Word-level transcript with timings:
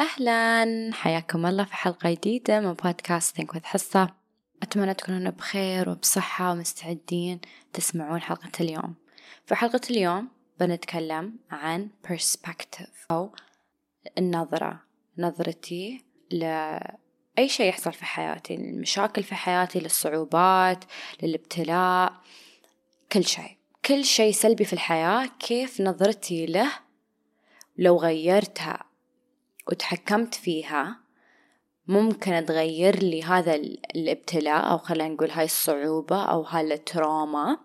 أهلا. 0.00 0.90
حياكم 0.94 1.46
الله 1.46 1.64
في 1.64 1.74
حلقة 1.74 2.10
جديدة 2.10 2.60
من 2.60 2.72
بودكاست 2.72 3.36
ثينك 3.36 3.64
حصة 3.64 4.14
أتمنى 4.62 4.94
تكونون 4.94 5.30
بخير 5.30 5.88
وبصحة 5.88 6.52
ومستعدين 6.52 7.40
تسمعون 7.72 8.20
حلقة 8.20 8.50
اليوم. 8.60 8.94
في 9.46 9.54
حلقة 9.54 9.80
اليوم 9.90 10.28
بنتكلم 10.60 11.38
عن 11.50 11.88
perspective 12.08 12.88
أو 13.10 13.32
النظرة 14.18 14.82
نظرتي 15.18 16.04
لأي 16.30 17.48
شيء 17.48 17.68
يحصل 17.68 17.92
في 17.92 18.04
حياتي 18.04 18.54
المشاكل 18.54 19.22
في 19.22 19.34
حياتي 19.34 19.80
للصعوبات 19.80 20.84
للابتلاء 21.22 22.12
كل 23.12 23.24
شيء. 23.24 23.56
كل 23.84 24.04
شيء 24.04 24.32
سلبي 24.32 24.64
في 24.64 24.72
الحياة 24.72 25.26
كيف 25.38 25.80
نظرتي 25.80 26.46
له 26.46 26.72
لو 27.78 27.96
غيرتها 27.96 28.84
وتحكمت 29.68 30.34
فيها 30.34 31.00
ممكن 31.88 32.44
تغير 32.46 32.98
لي 32.98 33.22
هذا 33.22 33.54
الابتلاء 33.94 34.70
أو 34.70 34.78
خلينا 34.78 35.14
نقول 35.14 35.30
هاي 35.30 35.44
الصعوبة 35.44 36.22
أو 36.22 36.42
هاي 36.42 36.74
التراما 36.74 37.58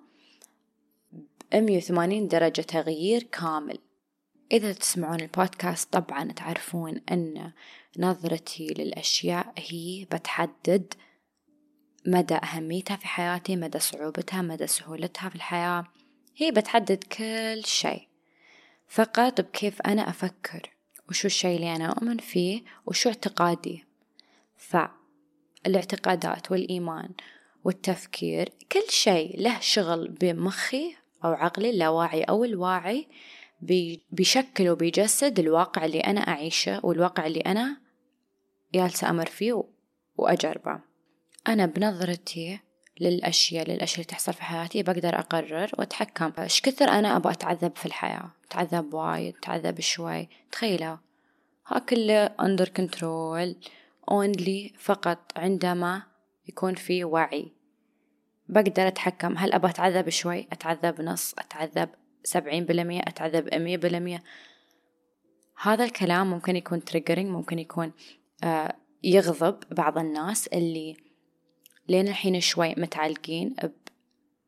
بمية 1.52 1.78
وثمانين 1.78 2.28
درجة 2.28 2.62
تغيير 2.62 3.24
كامل. 3.24 3.80
إذا 4.52 4.74
تسمعون 4.74 5.22
البودكاست 5.22 5.94
طبعا 5.94 6.32
تعرفون 6.32 7.02
أن 7.12 7.52
نظرتي 7.98 8.68
للأشياء 8.68 9.54
هي 9.58 10.06
بتحدد 10.12 10.94
مدى 12.06 12.36
أهميتها 12.36 12.96
في 12.96 13.08
حياتي 13.08 13.56
مدى 13.56 13.80
صعوبتها 13.80 14.42
مدى 14.42 14.68
سهولتها 14.68 15.30
في 15.30 15.36
الحياة. 15.36 15.88
هي 16.38 16.52
بتحدد 16.52 17.04
كل 17.04 17.62
شيء. 17.66 18.08
فقط 18.88 19.42
بكيف 19.42 19.82
أنا 19.82 20.10
أفكر. 20.10 20.81
وشو 21.12 21.28
الشيء 21.28 21.56
اللي 21.56 21.76
أنا 21.76 21.86
أؤمن 21.86 22.18
فيه 22.18 22.64
وشو 22.86 23.10
اعتقادي. 23.10 23.86
فالاعتقادات 24.58 26.52
والإيمان 26.52 27.10
والتفكير 27.64 28.50
كل 28.72 28.90
شيء 28.90 29.42
له 29.42 29.60
شغل 29.60 30.08
بمخي 30.08 30.96
أو 31.26 31.32
عقلي 31.32 31.70
اللاواعي 31.70 32.24
أو 32.24 32.44
الواعي 32.44 33.08
بيشكل 34.12 34.70
وبيجسد 34.70 35.40
الواقع 35.40 35.86
اللي 35.86 36.00
أنا 36.00 36.22
أعيشه 36.22 36.86
والواقع 36.86 37.28
اللي 37.28 37.40
أنا 37.40 37.78
جالسة 38.74 39.10
أمر 39.10 39.26
فيه 39.26 39.64
وأجربه. 40.18 40.80
أنا 41.48 41.66
بنظرتي 41.66 42.60
للأشياء 43.02 43.70
للأشياء 43.70 44.00
اللي 44.00 44.08
تحصل 44.08 44.34
في 44.34 44.44
حياتي 44.44 44.84
بقدر 44.84 45.20
أقرر 45.20 45.72
وأتحكم. 45.78 46.32
إيش 46.40 46.62
كثر 46.62 46.86
أنا 46.86 47.16
أبغى 47.18 47.34
أتعذب 47.34 47.76
في 47.76 47.86
الحياة؟ 47.86 48.32
أتعذب 48.46 48.94
وايد 48.94 49.36
أتعذب 49.38 49.80
شوي. 49.80 50.30
تخيلوا 50.52 50.98
ها 51.68 51.80
كله 51.80 52.28
under 52.28 52.68
control 52.80 53.56
only 54.12 54.78
فقط 54.80 55.18
عندما 55.36 56.04
يكون 56.48 56.76
في 56.76 57.04
وعي. 57.04 57.52
بقدر 58.50 58.88
أتحكم. 58.88 59.38
هل 59.38 59.54
أبغى 59.54 59.72
أتعذب 59.72 60.10
شوي؟ 60.10 60.48
أتعذب 60.52 61.02
نص 61.02 61.34
أتعذب 61.40 61.90
سبعين 62.24 62.66
بالمية 62.66 63.02
أتعذب 63.02 63.56
مية 63.56 63.78
بالمية. 63.78 64.24
هذا 65.62 65.84
الكلام 65.84 66.30
ممكن 66.30 66.56
يكون 66.56 66.84
تريجرينج 66.84 67.30
ممكن 67.30 67.60
يكون 67.60 67.92
آه 68.44 68.76
يغضب 69.04 69.60
بعض 69.72 69.98
الناس 69.98 70.48
اللي 70.48 71.11
لين 71.92 72.08
الحين 72.08 72.40
شوي 72.40 72.76
متعلقين 72.78 73.56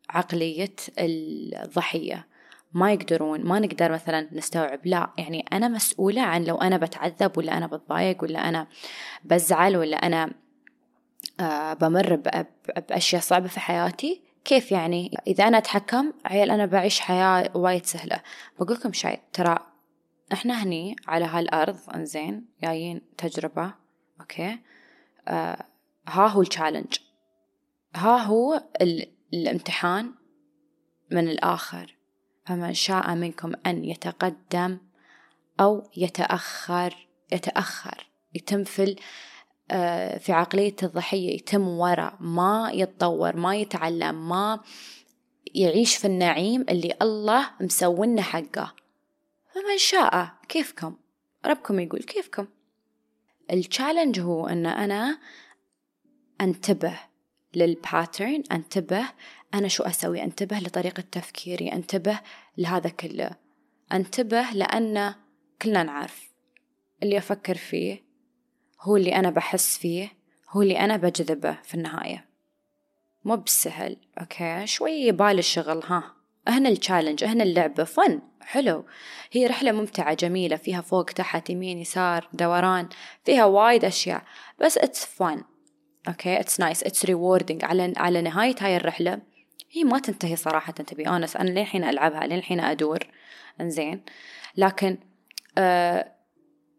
بعقلية 0.10 0.76
الضحية. 1.00 2.28
ما 2.74 2.94
يقدرون 2.94 3.44
ما 3.44 3.60
نقدر 3.60 3.92
مثلا 3.92 4.30
نستوعب. 4.32 4.80
لا 4.86 5.10
يعني 5.18 5.46
أنا 5.54 5.68
مسؤولة 5.68 6.22
عن 6.22 6.44
لو 6.44 6.56
أنا 6.56 6.78
بتعذب 6.78 7.38
ولا 7.38 7.58
أنا 7.58 7.68
بتضايق 7.68 8.24
ولا 8.24 8.50
أنا 8.50 8.68
بزعل 9.24 9.78
ولا 9.78 9.98
أنا 9.98 10.32
آه 11.40 11.74
بمر 11.74 12.16
بأشياء 12.90 13.22
صعبة 13.22 13.48
في 13.48 13.60
حياتي 13.60 14.22
كيف 14.46 14.72
يعني؟ 14.72 15.18
إذا 15.28 15.48
أنا 15.48 15.58
أتحكم 15.58 16.14
عيل 16.26 16.52
أنا 16.52 16.66
بعيش 16.66 17.00
حياة 17.00 17.50
وايد 17.58 17.86
سهلة. 17.86 18.22
بقولكم 18.60 18.94
شيء 18.94 19.20
ترى 19.34 19.58
إحنا 20.34 20.64
هني 20.64 20.96
على 21.08 21.26
هالأرض 21.26 21.78
إنزين 21.96 22.46
جايين 22.64 23.02
تجربة 23.18 23.74
أوكي؟ 24.22 24.60
آه 25.28 25.66
ها 26.08 26.28
هو 26.28 26.42
التشالنج 26.42 26.98
ها 27.96 28.18
هو 28.18 28.64
الامتحان 29.34 30.12
من 31.12 31.30
الآخر. 31.30 31.98
فمن 32.46 32.74
شاء 32.74 33.16
منكم 33.16 33.54
أن 33.66 33.86
يتقدم 33.86 34.78
أو 35.60 35.90
يتأخر 35.98 37.08
يتأخر. 37.32 38.08
يتم 38.34 38.64
في 38.64 38.96
آه، 39.72 40.18
في 40.18 40.32
عقلية 40.32 40.76
الضحية. 40.84 41.36
يتم 41.36 41.68
وراء 41.68 42.18
ما 42.20 42.72
يتطور 42.74 43.36
ما 43.36 43.56
يتعلم 43.56 44.30
ما 44.30 44.60
يعيش 45.56 45.96
في 45.96 46.08
النعيم 46.08 46.66
اللي 46.70 46.96
الله 47.02 47.50
مسوينا 47.62 48.22
حقه. 48.22 48.74
فمن 49.54 49.78
شاء 49.78 50.32
كيفكم؟ 50.50 50.96
ربكم 51.46 51.80
يقول 51.80 52.04
كيفكم. 52.04 52.48
التشالنج 53.52 54.20
هو 54.20 54.48
أن 54.48 54.66
أنا 54.66 55.20
أنتبه 56.42 57.00
للباترن 57.56 58.44
أنتبه. 58.52 59.06
أنا 59.54 59.68
شو 59.68 59.84
أسوي؟ 59.84 60.24
أنتبه 60.24 60.60
لطريقة 60.60 61.04
تفكيري 61.12 61.72
أنتبه 61.72 62.20
لهذا 62.58 62.90
كله. 62.90 63.32
أنتبه 63.94 64.52
لأن 64.54 65.16
كلنا 65.62 65.84
نعرف. 65.84 66.30
اللي 67.04 67.18
أفكر 67.18 67.56
فيه 67.56 68.04
هو 68.82 68.98
اللي 68.98 69.16
أنا 69.16 69.30
بحس 69.30 69.78
فيه 69.78 70.12
هو 70.50 70.62
اللي 70.62 70.80
أنا 70.80 70.98
بجذبه 70.98 71.58
في 71.64 71.74
النهاية. 71.74 72.30
مو 73.26 73.36
بسهل 73.36 73.98
okay؟ 74.20 74.68
شوي 74.68 74.92
يبالي 74.92 75.40
الشغل 75.40 75.84
ها. 75.84 76.14
هنا 76.48 76.70
ال 76.70 76.75
challenge 76.75 77.24
هنا 77.24 77.44
اللعبة. 77.44 77.84
fun 77.84 78.22
حلو. 78.42 78.86
هي 79.32 79.48
رحلة 79.48 79.72
ممتعة 79.72 80.14
جميلة 80.14 80.56
فيها 80.56 80.82
فوق 80.82 81.06
تحت 81.06 81.50
يمين 81.50 81.80
يسار 81.80 82.30
دوران 82.34 82.90
فيها 83.26 83.46
وايد 83.46 83.86
أشياء. 83.86 84.24
بس 84.62 84.78
it's 84.78 85.06
fun 85.06 85.44
أوكي 86.08 86.40
it's 86.40 86.60
nice 86.60 86.84
it's 86.84 87.06
rewarding 87.06 87.66
على 87.66 87.94
على 87.98 88.22
نهاية 88.22 88.56
هاي 88.60 88.78
الرحلة 88.78 89.22
هي 89.72 89.84
ما 89.84 90.00
تنتهي 90.00 90.36
صراحة 90.36 90.74
تبي 90.74 91.08
أونس 91.08 91.36
أنا 91.36 91.50
للحين 91.50 91.84
ألعبها 91.84 92.28
للحين 92.28 92.60
أدور. 92.60 93.08
إنزين. 93.62 94.02
لكن 94.58 94.98
آه 95.58 96.12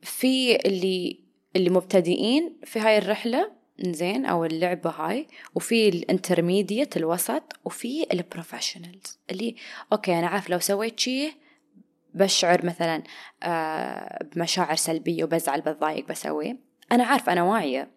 في 0.03 0.57
اللي 0.57 1.21
اللي 1.57 1.71
مبتدئين 1.71 2.57
في 2.65 2.79
هاي 2.79 2.99
الرحلة 2.99 3.53
زين 3.81 4.27
أو 4.27 4.45
اللعبة 4.45 4.91
هاي 4.91 5.27
وفي 5.55 5.89
ال 5.89 5.97
intermediate 5.97 6.97
الوسط 6.97 7.43
وفي 7.65 8.07
ال 8.13 8.20
professionals. 8.20 9.19
اللي 9.31 9.57
okay 9.93 10.19
أنا 10.19 10.27
عارف 10.27 10.51
لو 10.51 10.59
سويت 10.59 11.01
شي 11.01 11.33
بشعر 12.15 12.67
مثلا 12.67 13.03
آه 13.43 14.25
بمشاعر 14.35 14.77
سلبية 14.77 15.25
وبزعل 15.25 15.61
بتضايق 15.61 16.09
بسوي 16.09 16.59
أنا 16.93 17.05
عارف 17.05 17.29
أنا 17.29 17.43
واعية. 17.43 17.94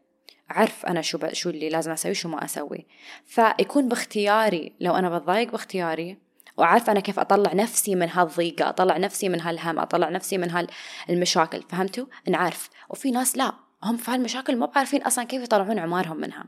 أعرف 0.51 0.85
أنا 0.85 1.01
شو 1.01 1.17
ب... 1.17 1.33
شو 1.33 1.49
اللي 1.49 1.69
لازم 1.69 1.91
أسوي 1.91 2.13
شو 2.13 2.29
ما 2.29 2.45
أسوي. 2.45 2.85
فيكون 3.25 3.87
باختياري 3.87 4.73
لو 4.79 4.95
أنا 4.95 5.17
بتضايق 5.17 5.51
باختياري 5.51 6.17
وعارف 6.57 6.89
أنا 6.89 6.99
كيف 6.99 7.19
أطلع 7.19 7.53
نفسي 7.53 7.95
من 7.95 8.09
هالضيقة 8.09 8.69
أطلع 8.69 8.97
نفسي 8.97 9.29
من 9.29 9.41
هالهم 9.41 9.79
أطلع 9.79 10.09
نفسي 10.09 10.37
من 10.37 10.67
هالمشاكل 11.09 11.63
فهمتوا؟ 11.69 12.05
نعرف. 12.27 12.69
وفي 12.89 13.11
ناس 13.11 13.37
لا 13.37 13.53
هم 13.83 13.97
في 13.97 14.11
هالمشاكل 14.11 14.55
ما 14.55 14.65
يعرفون 14.65 15.03
أصلا 15.03 15.23
كيف 15.23 15.43
يطلعون 15.43 15.79
عمارهم 15.79 16.17
منها. 16.17 16.45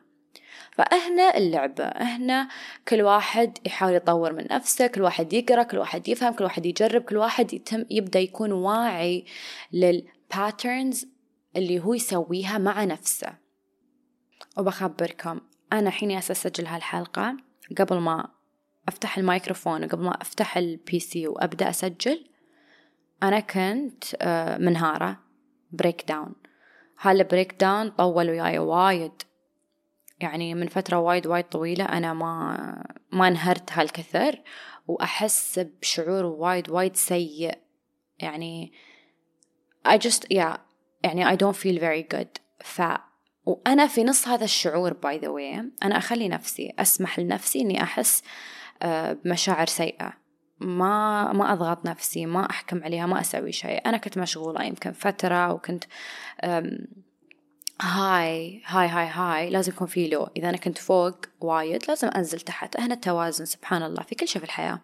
فهنا 0.72 1.38
اللعبة 1.38 1.84
هنا 1.86 2.48
كل 2.88 3.02
واحد 3.02 3.58
يحاول 3.66 3.94
يطور 3.94 4.34
من 4.34 4.48
نفسه 4.52 4.88
كل 4.88 5.02
واحد 5.02 5.34
يقرأ 5.34 5.64
كل 5.64 5.78
واحد 5.78 6.08
يفهم 6.08 6.34
كل 6.34 6.44
واحد 6.44 6.66
يجرب 6.66 7.02
كل 7.02 7.18
واحد 7.18 7.54
يتم 7.54 7.86
يبدأ 7.90 8.20
يكون 8.20 8.51
واعي 8.51 9.25
لل 9.74 10.00
patterns 10.00 11.06
اللي 11.56 11.80
هو 11.80 11.94
يسويها 11.94 12.57
مع 12.57 12.84
نفسه. 12.84 13.49
وبخبركم. 14.60 15.42
أنا 15.74 15.90
حين 15.90 16.12
أسجل 16.12 16.68
هالحلقة 16.68 17.38
قبل 17.78 17.98
ما 17.98 18.30
أفتح 18.88 19.18
الميكروفون 19.18 19.84
وقبل 19.84 20.04
ما 20.04 20.22
أفتح 20.22 20.58
ال 20.57 21.00
PC 21.00 21.28
وأبدأ 21.28 21.70
أسجل. 21.70 22.26
أنا 23.24 23.40
كنت 23.40 24.04
آه، 24.22 24.58
منهارة. 24.58 25.20
breakdown 25.72 26.06
هال 26.07 26.36
breakdown 27.00 27.90
طول 27.90 28.30
وياي 28.30 28.60
وايد. 28.60 29.12
يعني 30.20 30.56
من 30.56 30.68
فترة 30.68 30.98
وايد 30.98 31.28
وايد 31.28 31.46
طويلة 31.46 31.86
أنا 31.86 32.14
ما 32.14 32.84
ما 33.12 33.28
انهرت 33.28 33.72
هالكثر. 33.72 34.42
وأحس 34.88 35.60
بشعور 35.60 36.26
وايد 36.26 36.70
وايد 36.70 36.96
سيء. 36.96 37.58
يعني 38.20 38.74
I 39.88 39.98
just 39.98 40.26
yeah 40.34 40.58
يعني 41.04 41.26
I 41.26 41.36
don't 41.36 41.56
feel 41.56 41.80
very 41.80 42.18
good. 42.18 42.42
ف 42.64 42.82
وأنا 43.45 43.88
في 43.88 44.03
نص 44.03 44.27
هذا 44.27 44.44
الشعور 44.44 44.94
by 44.94 45.18
the 45.18 45.28
way 45.28 45.72
أنا 45.83 45.97
أخلي 45.97 46.27
نفسي 46.27 46.74
أسمح 46.80 47.19
لنفسي 47.19 47.62
إني 47.62 47.83
أحس 47.83 48.24
آه، 48.81 49.13
بمشاعر 49.13 49.68
سيئة. 49.68 50.13
ما 50.59 51.33
ما 51.33 51.53
أضغط 51.53 51.86
نفسي 51.86 52.25
ما 52.25 52.50
أحكم 52.50 52.83
عليها 52.83 53.06
ما 53.06 53.21
أسوي 53.21 53.51
شيء. 53.51 53.81
أنا 53.86 53.97
كنت 53.97 54.18
مشغولة 54.18 54.63
يمكن 54.63 54.91
فترة 54.91 55.53
وكنت 55.53 55.83
high 57.81 58.62
high 58.66 58.88
high 58.88 59.07
high 59.07 59.50
لازم 59.50 59.71
يكون 59.71 59.88
في 59.88 60.07
low. 60.07 60.30
إذا 60.38 60.50
أنا 60.50 60.57
كنت 60.57 60.77
فوق 60.77 61.15
وايد 61.41 61.83
لازم 61.88 62.07
أنزل 62.07 62.39
تحت. 62.39 62.80
هنا 62.80 62.94
التوازن 62.94 63.45
سبحان 63.45 63.83
الله 63.83 64.03
في 64.03 64.15
كل 64.15 64.27
شيء 64.27 64.39
في 64.39 64.45
الحياة. 64.45 64.80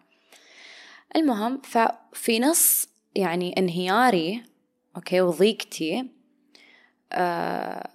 المهم 1.16 1.60
ففي 1.60 2.40
نص 2.40 2.88
يعني 3.14 3.58
انهياري 3.58 4.44
okay 4.96 5.20
وضيقتي 5.20 6.08
آه 7.12 7.90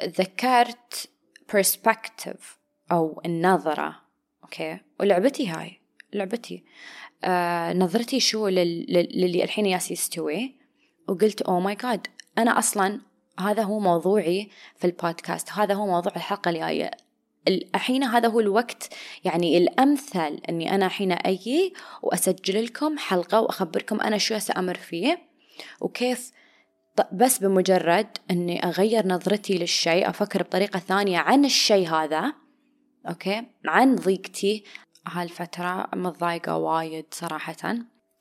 ذكرت 0.00 1.10
perspective 1.52 2.44
أو 2.92 3.22
النظرة 3.26 4.00
okay؟ 4.42 4.78
ولعبتي 5.00 5.48
هاي 5.48 5.80
لعبتي. 6.12 6.64
آه 7.24 7.72
نظرتي 7.72 8.20
شو 8.20 8.48
للي 8.48 9.44
الحين 9.44 9.66
ياس 9.66 9.90
يستوي 9.90 10.56
وقلت 11.08 11.42
oh 11.42 11.60
my 11.60 11.74
God 11.74 12.06
أنا 12.38 12.58
أصلا 12.58 13.00
هذا 13.38 13.62
هو 13.62 13.78
موضوعي 13.80 14.50
في 14.76 14.86
البودكاست 14.86 15.52
هذا 15.52 15.74
هو 15.74 15.86
موضوع 15.86 16.12
الحلقة 16.16 16.48
الجاية. 16.48 16.90
الحين 17.48 18.04
هذا 18.04 18.28
هو 18.28 18.40
الوقت 18.40 18.88
يعني 19.24 19.58
الأمثل 19.58 20.40
أني 20.48 20.74
أنا 20.74 20.88
حين 20.88 21.12
أجي 21.12 21.74
وأسجل 22.02 22.64
لكم 22.64 22.98
حلقة 22.98 23.40
وأخبركم 23.40 24.00
أنا 24.00 24.18
شو 24.18 24.38
سأمر 24.38 24.74
فيه 24.74 25.18
وكيف 25.80 26.32
بس 27.12 27.38
بمجرد 27.38 28.18
أني 28.30 28.64
أغير 28.64 29.06
نظرتي 29.06 29.58
للشيء 29.58 30.08
أفكر 30.08 30.42
بطريقة 30.42 30.78
ثانية 30.78 31.18
عن 31.18 31.44
الشيء 31.44 31.88
هذا. 31.88 32.32
أوكي؟ 33.08 33.42
عن 33.66 33.96
ضيقتي. 33.96 34.64
هالفترة 35.06 35.88
متضايقة 35.94 36.56
وايد 36.56 37.06
صراحة. 37.10 37.74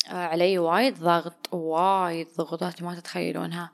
آه، 0.09 0.13
علي 0.13 0.59
وايد 0.59 0.99
ضغط 0.99 1.53
وايد 1.53 2.27
ضغوطات 2.37 2.83
ما 2.83 2.95
تتخيلونها. 2.95 3.71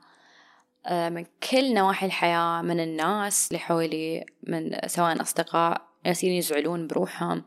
آه، 0.86 1.08
من 1.08 1.24
كل 1.50 1.74
نواحي 1.74 2.06
الحياة 2.06 2.62
من 2.62 2.80
الناس 2.80 3.48
اللي 3.48 3.58
حولي 3.58 4.26
من 4.42 4.78
سواء 4.86 5.22
أصدقاء 5.22 5.88
ياسين 6.04 6.32
يزعلون 6.32 6.86
بروحهم. 6.86 7.44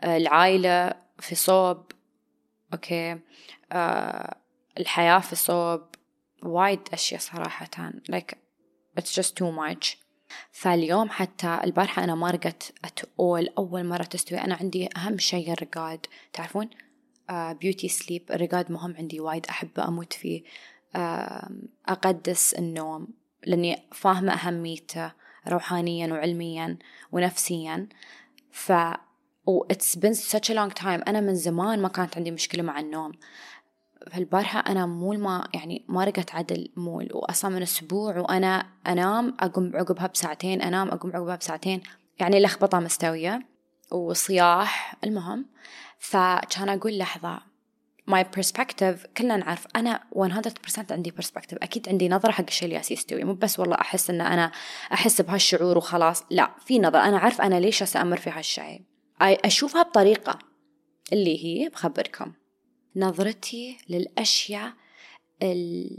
آه، 0.00 0.16
العائلة 0.16 0.94
في 1.18 1.34
صوب. 1.34 1.92
okay؟ 2.72 3.18
الحياة 4.78 5.18
في 5.18 5.36
صوب. 5.36 5.89
وايد 6.42 6.80
أشياء 6.92 7.20
صراحة. 7.20 7.92
Like 8.12 8.34
it's 9.00 9.12
just 9.12 9.34
too 9.36 9.50
much. 9.50 9.96
فاليوم 10.52 11.10
حتى 11.10 11.60
البارحة 11.64 12.04
أنا 12.04 12.14
ما 12.14 12.30
رقت 12.30 12.72
أتقول 12.84 13.48
أول 13.58 13.84
مرة 13.84 14.02
تستوي. 14.02 14.38
أنا 14.38 14.54
عندي 14.54 14.88
أهم 14.96 15.18
شيء 15.18 15.52
الرقاد. 15.52 16.06
تعرفون؟ 16.32 16.70
beauty 17.30 17.88
uh, 17.88 17.92
sleep 17.92 18.22
الرقاد 18.30 18.72
مهم. 18.72 18.94
عندي 18.98 19.20
وايد 19.20 19.46
أحبه 19.46 19.88
أموت 19.88 20.12
فيه. 20.12 20.42
uh, 20.96 21.52
أقدس 21.88 22.54
النوم. 22.54 23.08
لأني 23.46 23.82
فاهمة 23.92 24.32
أهميته 24.32 25.12
روحانيا 25.48 26.12
وعلميا 26.12 26.78
ونفسيا. 27.12 27.88
ف 28.50 28.72
و 29.46 29.64
it's 29.72 29.96
been 29.96 30.14
such 30.14 30.50
a 30.50 30.54
long 30.54 30.70
time. 30.70 31.08
أنا 31.08 31.20
من 31.20 31.34
زمان 31.34 31.82
ما 31.82 31.88
كانت 31.88 32.16
عندي 32.16 32.30
مشكلة 32.30 32.62
مع 32.62 32.80
النوم. 32.80 33.12
فالبارحة 34.10 34.60
أنا 34.60 34.86
مول 34.86 35.18
ما 35.18 35.48
يعني 35.54 35.84
ما 35.88 36.04
رقت 36.04 36.34
عدل 36.34 36.72
مول 36.76 37.08
وأصلا 37.12 37.50
من 37.50 37.62
أسبوع 37.62 38.18
وأنا 38.18 38.66
أنام 38.86 39.36
أقوم 39.40 39.72
عقبها 39.74 40.06
بساعتين 40.06 40.62
أنام 40.62 40.88
أقوم 40.88 41.16
عقبها 41.16 41.36
بساعتين 41.36 41.82
يعني 42.20 42.40
لخبطة 42.40 42.80
مستوية 42.80 43.46
وصياح. 43.92 44.96
المهم 45.04 45.46
فكان 45.98 46.68
أقول 46.68 46.98
لحظة 46.98 47.40
my 48.10 48.24
perspective 48.38 49.06
كلنا 49.16 49.36
نعرف 49.36 49.66
أنا 49.76 50.00
100% 50.14 50.92
عندي 50.92 51.10
perspective 51.10 51.56
أكيد 51.62 51.88
عندي 51.88 52.08
نظرة 52.08 52.30
حق 52.30 52.44
الشيء 52.48 52.68
اللي 52.68 52.80
يستوي 52.90 53.24
مو 53.24 53.34
بس 53.34 53.60
والله 53.60 53.76
أحس 53.80 54.10
إن 54.10 54.20
أنا 54.20 54.52
أحس 54.92 55.20
بهالشعور 55.20 55.78
وخلاص 55.78 56.24
لا 56.30 56.50
في 56.66 56.78
نظرة 56.78 56.98
أنا 57.08 57.18
عارف 57.18 57.40
أنا 57.40 57.60
ليش 57.60 57.82
أسأمر 57.82 58.16
في 58.16 58.30
هالشيء. 58.30 58.82
أشوفها 59.20 59.82
بطريقة 59.82 60.38
اللي 61.12 61.44
هي 61.44 61.68
بخبركم. 61.68 62.32
نظرتي 62.96 63.78
للأشياء 63.88 64.72
ال... 65.42 65.98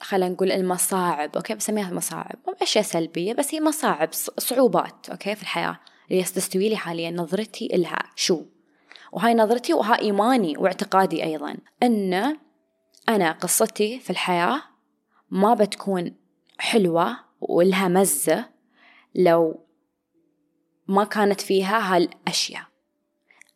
خلينا 0.00 0.28
نقول 0.28 0.52
المصاعب 0.52 1.36
okay؟ 1.36 1.54
بسميها 1.54 1.90
مصاعب. 1.90 2.36
أشياء 2.62 2.84
سلبية 2.84 3.32
بس 3.32 3.54
هي 3.54 3.60
مصاعب 3.60 4.08
صعوبات 4.38 5.10
okay؟ 5.10 5.34
في 5.34 5.42
الحياة. 5.42 5.80
اللي 6.10 6.22
تستوي 6.22 6.68
لي 6.68 6.76
حاليا 6.76 7.10
نظرتي 7.10 7.66
إلها 7.74 8.10
شو؟ 8.16 8.44
وهاي 9.12 9.34
نظرتي 9.34 9.74
وها 9.74 9.98
إيماني 10.00 10.56
واعتقادي 10.58 11.24
أيضا. 11.24 11.56
أن 11.82 12.38
أنا 13.08 13.32
قصتي 13.32 14.00
في 14.00 14.10
الحياة 14.10 14.62
ما 15.30 15.54
بتكون 15.54 16.14
حلوة 16.58 17.16
ولها 17.40 17.88
مزة 17.88 18.44
لو 19.14 19.66
ما 20.88 21.04
كانت 21.04 21.40
فيها 21.40 21.96
هالأشياء. 21.96 22.62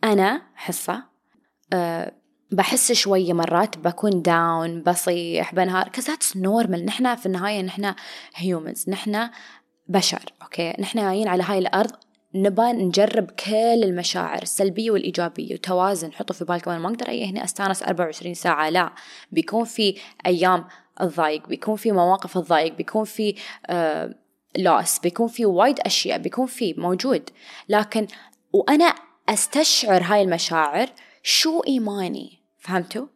أنا 0.04 0.42
حصة 0.54 1.13
بحس 2.50 2.92
شوية 2.92 3.32
مرات 3.32 3.78
بكون 3.78 4.22
down 4.22 4.82
بصيح 4.82 5.54
بنهار. 5.54 5.88
كذا 5.88 6.06
that's 6.06 6.36
normal 6.36 6.84
نحنا 6.84 7.14
في 7.14 7.26
النهاية 7.26 7.62
نحنا 7.62 7.96
humans 8.34 8.90
نحنا 8.90 9.30
بشر 9.88 10.22
okay 10.42 10.74
نحنا 10.78 11.02
جايين 11.02 11.28
على 11.28 11.42
هاي 11.42 11.58
الأرض. 11.58 11.92
نبى 12.34 12.62
نجرب 12.62 13.30
كل 13.30 13.84
المشاعر 13.84 14.42
السلبية 14.42 14.90
والإيجابية. 14.90 15.54
وتوازن. 15.54 16.12
حطوا 16.12 16.36
في 16.36 16.44
بالكم 16.44 16.70
أنا 16.70 16.80
ما 16.80 16.88
أقدر. 16.88 17.08
أي 17.08 17.30
هنا 17.30 17.44
أستانس 17.44 17.82
24 17.82 18.34
ساعة. 18.34 18.70
لا. 18.70 18.92
بيكون 19.32 19.64
في 19.64 19.98
أيام 20.26 20.64
الضايق. 21.00 21.48
بيكون 21.48 21.76
في 21.76 21.92
مواقف 21.92 22.36
الضايق. 22.36 22.76
بيكون 22.76 23.04
في 23.04 23.34
آه 23.66 24.14
لاس 24.56 24.98
بيكون 24.98 25.28
في 25.28 25.46
وايد 25.46 25.80
أشياء. 25.80 26.18
بيكون 26.18 26.46
في 26.46 26.74
موجود. 26.78 27.30
لكن 27.68 28.06
وأنا 28.52 28.94
أستشعر 29.28 30.02
هاي 30.02 30.22
المشاعر 30.22 30.88
شو 31.26 31.60
إيماني؟ 31.60 32.42
فهمتوا؟ 32.58 33.06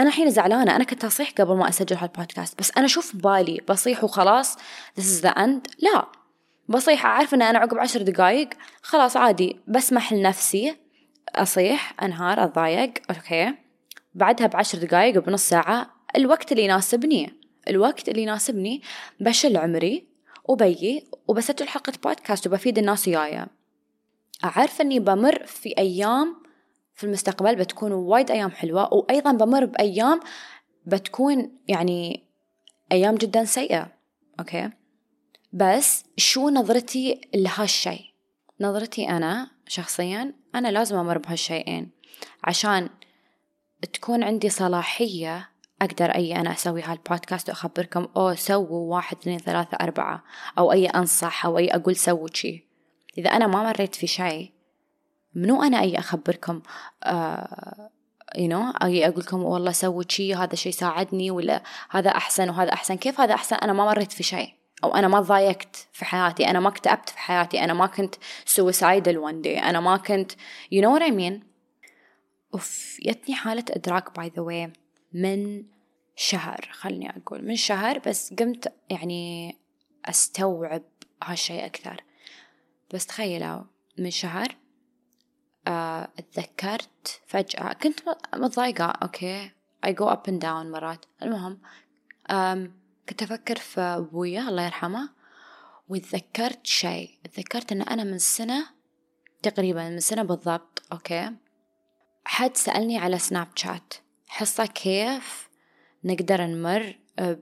أنا 0.00 0.08
الحين 0.08 0.30
زعلانة. 0.30 0.76
أنا 0.76 0.84
كنت 0.84 1.04
أصيح 1.04 1.30
قبل 1.30 1.56
ما 1.56 1.68
أسجل 1.68 1.96
هالبودكاست. 1.96 2.58
بس 2.58 2.72
أنا 2.76 2.86
شوف 2.86 3.16
بالي. 3.16 3.60
بصيح 3.68 4.04
وخلاص. 4.04 4.56
This 5.00 5.02
is 5.02 5.22
the 5.24 5.34
end. 5.34 5.60
لا. 5.78 6.06
بصيح. 6.68 7.06
أعرف 7.06 7.34
أن 7.34 7.42
أنا 7.42 7.58
عقب 7.58 7.78
عشر 7.78 8.02
دقايق. 8.02 8.48
خلاص 8.82 9.16
عادي. 9.16 9.60
بسمح 9.68 10.12
لنفسي. 10.12 10.76
أصيح. 11.34 11.94
أنهار. 12.02 12.44
أتضايق. 12.44 12.92
okay. 13.10 13.54
بعدها 14.14 14.46
بعشر 14.46 14.78
دقايق 14.78 15.18
بنص 15.18 15.48
ساعة. 15.48 15.90
الوقت 16.16 16.52
اللي 16.52 16.64
يناسبني. 16.64 17.32
الوقت 17.68 18.08
اللي 18.08 18.22
يناسبني. 18.22 18.82
بشل 19.20 19.56
عمري. 19.56 20.06
وبيي. 20.44 21.06
وبسجل 21.28 21.68
حلقة 21.68 21.92
بودكاست. 22.04 22.46
وبفيد 22.46 22.78
الناس 22.78 23.08
وياي 23.08 23.46
أعرف 24.44 24.80
أني 24.80 25.00
بمر 25.00 25.46
في 25.46 25.74
أيام 25.78 26.43
في 26.94 27.04
المستقبل 27.04 27.56
بتكون 27.56 27.92
وايد 27.92 28.30
أيام 28.30 28.50
حلوة 28.50 28.94
وأيضا 28.94 29.32
بمر 29.32 29.64
بأيام 29.64 30.20
بتكون 30.86 31.58
يعني 31.68 32.24
أيام 32.92 33.14
جدا 33.14 33.44
سيئة 33.44 33.92
okay؟ 34.40 34.70
بس 35.52 36.04
شو 36.16 36.48
نظرتي 36.48 37.20
لهالشي؟ 37.34 38.14
نظرتي 38.60 39.08
أنا 39.08 39.50
شخصيا 39.66 40.34
أنا 40.54 40.68
لازم 40.68 40.96
أمر 40.96 41.18
بهالشيئين 41.18 41.90
عشان 42.44 42.88
تكون 43.92 44.22
عندي 44.22 44.48
صلاحية 44.48 45.48
أقدر 45.82 46.10
أي 46.10 46.36
أنا 46.36 46.52
أسوي 46.52 46.82
هالبودكاست 46.82 47.48
وأخبركم 47.48 48.08
أو 48.16 48.34
سووا 48.34 48.94
واحد 48.94 49.16
اثنين 49.16 49.38
ثلاثة 49.38 49.76
أربعة 49.80 50.24
أو 50.58 50.72
أي 50.72 50.86
أنصح 50.86 51.46
أو 51.46 51.58
أي 51.58 51.68
أقول 51.70 51.96
سووا 51.96 52.28
شي. 52.34 52.64
إذا 53.18 53.30
أنا 53.30 53.46
ما 53.46 53.62
مريت 53.62 53.94
في 53.94 54.06
شيء 54.06 54.52
منو 55.34 55.62
أنا 55.62 55.80
أي 55.80 55.98
أخبركم؟ 55.98 56.62
آه 57.04 57.90
you 58.34 58.48
know 58.48 58.82
أجي 58.82 59.08
أقول 59.08 59.20
لكم 59.20 59.42
والله 59.42 59.72
سووا 59.72 60.02
شي 60.08 60.34
هذا 60.34 60.54
شيء 60.54 60.72
ساعدني 60.72 61.30
ولا 61.30 61.62
هذا 61.90 62.10
أحسن 62.10 62.50
وهذا 62.50 62.72
أحسن. 62.72 62.96
كيف 62.96 63.20
هذا 63.20 63.34
أحسن؟ 63.34 63.56
أنا 63.56 63.72
ما 63.72 63.84
مريت 63.84 64.12
في 64.12 64.22
شيء 64.22 64.54
أو 64.84 64.94
أنا 64.94 65.08
ما 65.08 65.20
ضايقت 65.20 65.88
في 65.92 66.04
حياتي. 66.04 66.50
أنا 66.50 66.60
ما 66.60 66.68
اكتئبت 66.68 67.08
في 67.08 67.18
حياتي. 67.18 67.64
أنا 67.64 67.74
ما 67.74 67.86
كنت 67.86 68.14
suicidal 68.46 69.16
one 69.16 69.44
day. 69.44 69.62
أنا 69.64 69.80
ما 69.80 69.96
كنت 69.96 70.32
you 70.74 70.80
know 70.82 70.98
what 70.98 71.02
I 71.02 71.10
mean 71.10 71.44
أوف 72.54 72.96
جتني 73.02 73.34
حالة 73.34 73.64
إدراك 73.70 74.08
by 74.08 74.30
the 74.32 74.42
way 74.42 74.78
من 75.12 75.64
شهر 76.16 76.68
خلني 76.72 77.10
أقول 77.16 77.44
من 77.44 77.56
شهر 77.56 77.98
بس 77.98 78.34
قمت 78.34 78.72
يعني 78.90 79.56
أستوعب 80.04 80.82
هالشيء 81.22 81.64
أكثر. 81.64 82.04
بس 82.94 83.06
تخيلوا 83.06 83.62
من 83.98 84.10
شهر 84.10 84.56
آه، 85.68 86.08
تذكرت 86.32 87.20
فجأة. 87.26 87.72
كنت 87.72 88.00
متضايقة. 88.34 88.84
أوكي. 88.84 89.50
I 89.86 89.88
go 89.88 90.08
up 90.08 90.30
and 90.30 90.40
down 90.42 90.66
مرات. 90.66 91.04
المهم 91.22 91.60
كنت 93.08 93.22
أفكر 93.22 93.56
في 93.56 93.80
أبويا 93.80 94.48
الله 94.48 94.62
يرحمه 94.62 95.08
وتذكرت 95.88 96.66
شيء. 96.66 97.10
تذكرت 97.34 97.72
أن 97.72 97.82
أنا 97.82 98.04
من 98.04 98.18
سنة 98.18 98.66
تقريبا 99.42 99.88
من 99.88 100.00
سنة 100.00 100.22
بالضبط. 100.22 100.82
أوكي. 100.92 101.30
حد 102.24 102.56
سألني 102.56 102.98
على 102.98 103.18
سناب 103.18 103.48
شات 103.54 103.94
حصة 104.28 104.66
كيف 104.66 105.48
نقدر 106.04 106.46
نمر 106.46 106.98
ب 107.18 107.36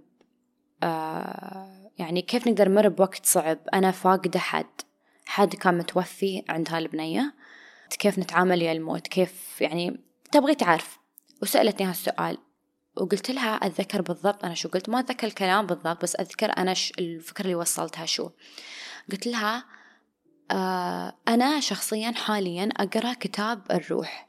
آه 0.82 1.90
يعني 1.98 2.22
كيف 2.22 2.48
نقدر 2.48 2.68
نمر 2.68 2.88
بوقت 2.88 3.26
صعب. 3.26 3.58
أنا 3.74 3.90
فاقدة 3.90 4.40
حد. 4.40 4.80
حد 5.26 5.54
كان 5.54 5.78
متوفي 5.78 6.44
عند 6.48 6.68
هالبنية 6.70 7.34
كيف 7.96 8.18
نتعامل 8.18 8.62
يا 8.62 8.72
الموت 8.72 9.06
كيف 9.06 9.60
يعني 9.60 10.00
تبغي 10.32 10.54
تعرف. 10.54 10.98
وسألتني 11.42 11.86
هالسؤال 11.86 12.38
وقلت 12.96 13.30
لها 13.30 13.54
أتذكر 13.54 14.02
بالضبط 14.02 14.44
أنا 14.44 14.54
شو 14.54 14.68
قلت 14.68 14.88
ما 14.88 15.00
أتذكر 15.00 15.26
الكلام 15.26 15.66
بالضبط 15.66 16.02
بس 16.02 16.16
أذكر 16.16 16.50
أنا 16.58 16.74
ش... 16.74 16.92
الفكرة 16.98 17.44
اللي 17.44 17.54
وصلتها 17.54 18.06
شو. 18.06 18.30
قلت 19.12 19.26
لها 19.26 19.64
آه 20.50 21.14
أنا 21.28 21.60
شخصيا 21.60 22.12
حاليا 22.12 22.68
أقرأ 22.76 23.14
كتاب 23.14 23.62
الروح. 23.70 24.28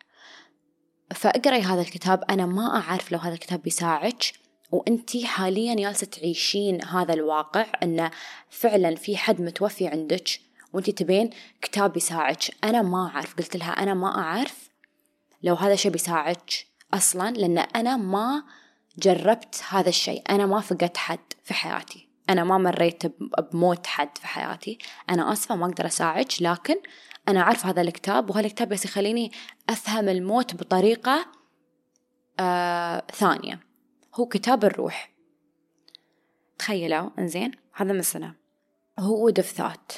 فأقرأي 1.16 1.62
هذا 1.62 1.82
الكتاب 1.82 2.24
أنا 2.30 2.46
ما 2.46 2.78
أعرف 2.78 3.12
لو 3.12 3.20
هذا 3.20 3.34
الكتاب 3.34 3.62
بيساعدك. 3.62 4.24
وأنتي 4.72 5.28
حاليا 5.28 5.76
جالسة 5.76 6.08
تعيشين 6.08 6.86
هذا 6.86 7.14
الواقع 7.14 7.66
أنه 7.84 8.12
فعلا 8.50 8.96
في 8.96 9.18
حد 9.18 9.42
متوفي 9.42 9.88
عندك. 9.88 10.30
وأنتي 10.74 10.92
تبين 10.92 11.30
كتاب 11.62 11.94
بيساعدك. 11.94 12.40
أنا 12.64 12.82
ما 12.82 13.08
أعرف 13.08 13.36
قلت 13.36 13.58
لها 13.58 13.72
أنا 13.72 13.94
ما 13.94 14.18
أعرف 14.18 14.70
لو 15.44 15.56
هذا 15.56 15.74
الشيء 15.74 15.92
بيساعدك 15.92 16.68
أصلا 16.94 17.32
لأن 17.32 17.58
أنا 17.58 17.98
ما 17.98 18.44
جربت 18.98 19.64
هذا 19.70 19.90
الشيء 19.90 20.24
أنا 20.30 20.46
ما 20.46 20.60
فقدت 20.60 20.98
حد 20.98 21.34
في 21.44 21.54
حياتي. 21.54 22.10
أنا 22.30 22.44
ما 22.44 22.58
مريت 22.58 23.04
بموت 23.52 23.88
حد 23.88 24.18
في 24.18 24.28
حياتي. 24.28 24.78
أنا 25.10 25.34
آسفة 25.34 25.56
ما 25.56 25.66
أقدر 25.66 25.86
أساعدك 25.86 26.42
لكن 26.42 26.76
أنا 27.28 27.40
أعرف 27.40 27.66
هذا 27.66 27.82
الكتاب 27.82 28.30
وهالكتاب 28.30 28.70
بس 28.70 28.86
يخليني 28.86 29.32
أفهم 29.70 30.10
الموت 30.10 30.56
بطريقة 30.56 31.26
آه 32.40 33.04
ثانية. 33.14 33.60
هو 34.16 34.26
كتاب 34.26 34.66
الروح. 34.66 35.14
تخيلوا 36.58 37.10
إنزين 37.20 37.52
هذا 37.74 37.94
من 37.94 38.02
سنة 38.02 38.36
هو 39.00 39.30
دفثات 39.30 39.92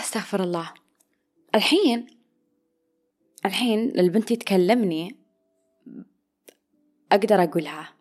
استغفر 0.00 0.42
الله. 0.42 0.74
الحين 1.54 2.06
الحين 3.44 3.98
البنت 3.98 4.32
تكلمني 4.32 5.16
أقدر 7.12 7.42
أقولها. 7.42 7.94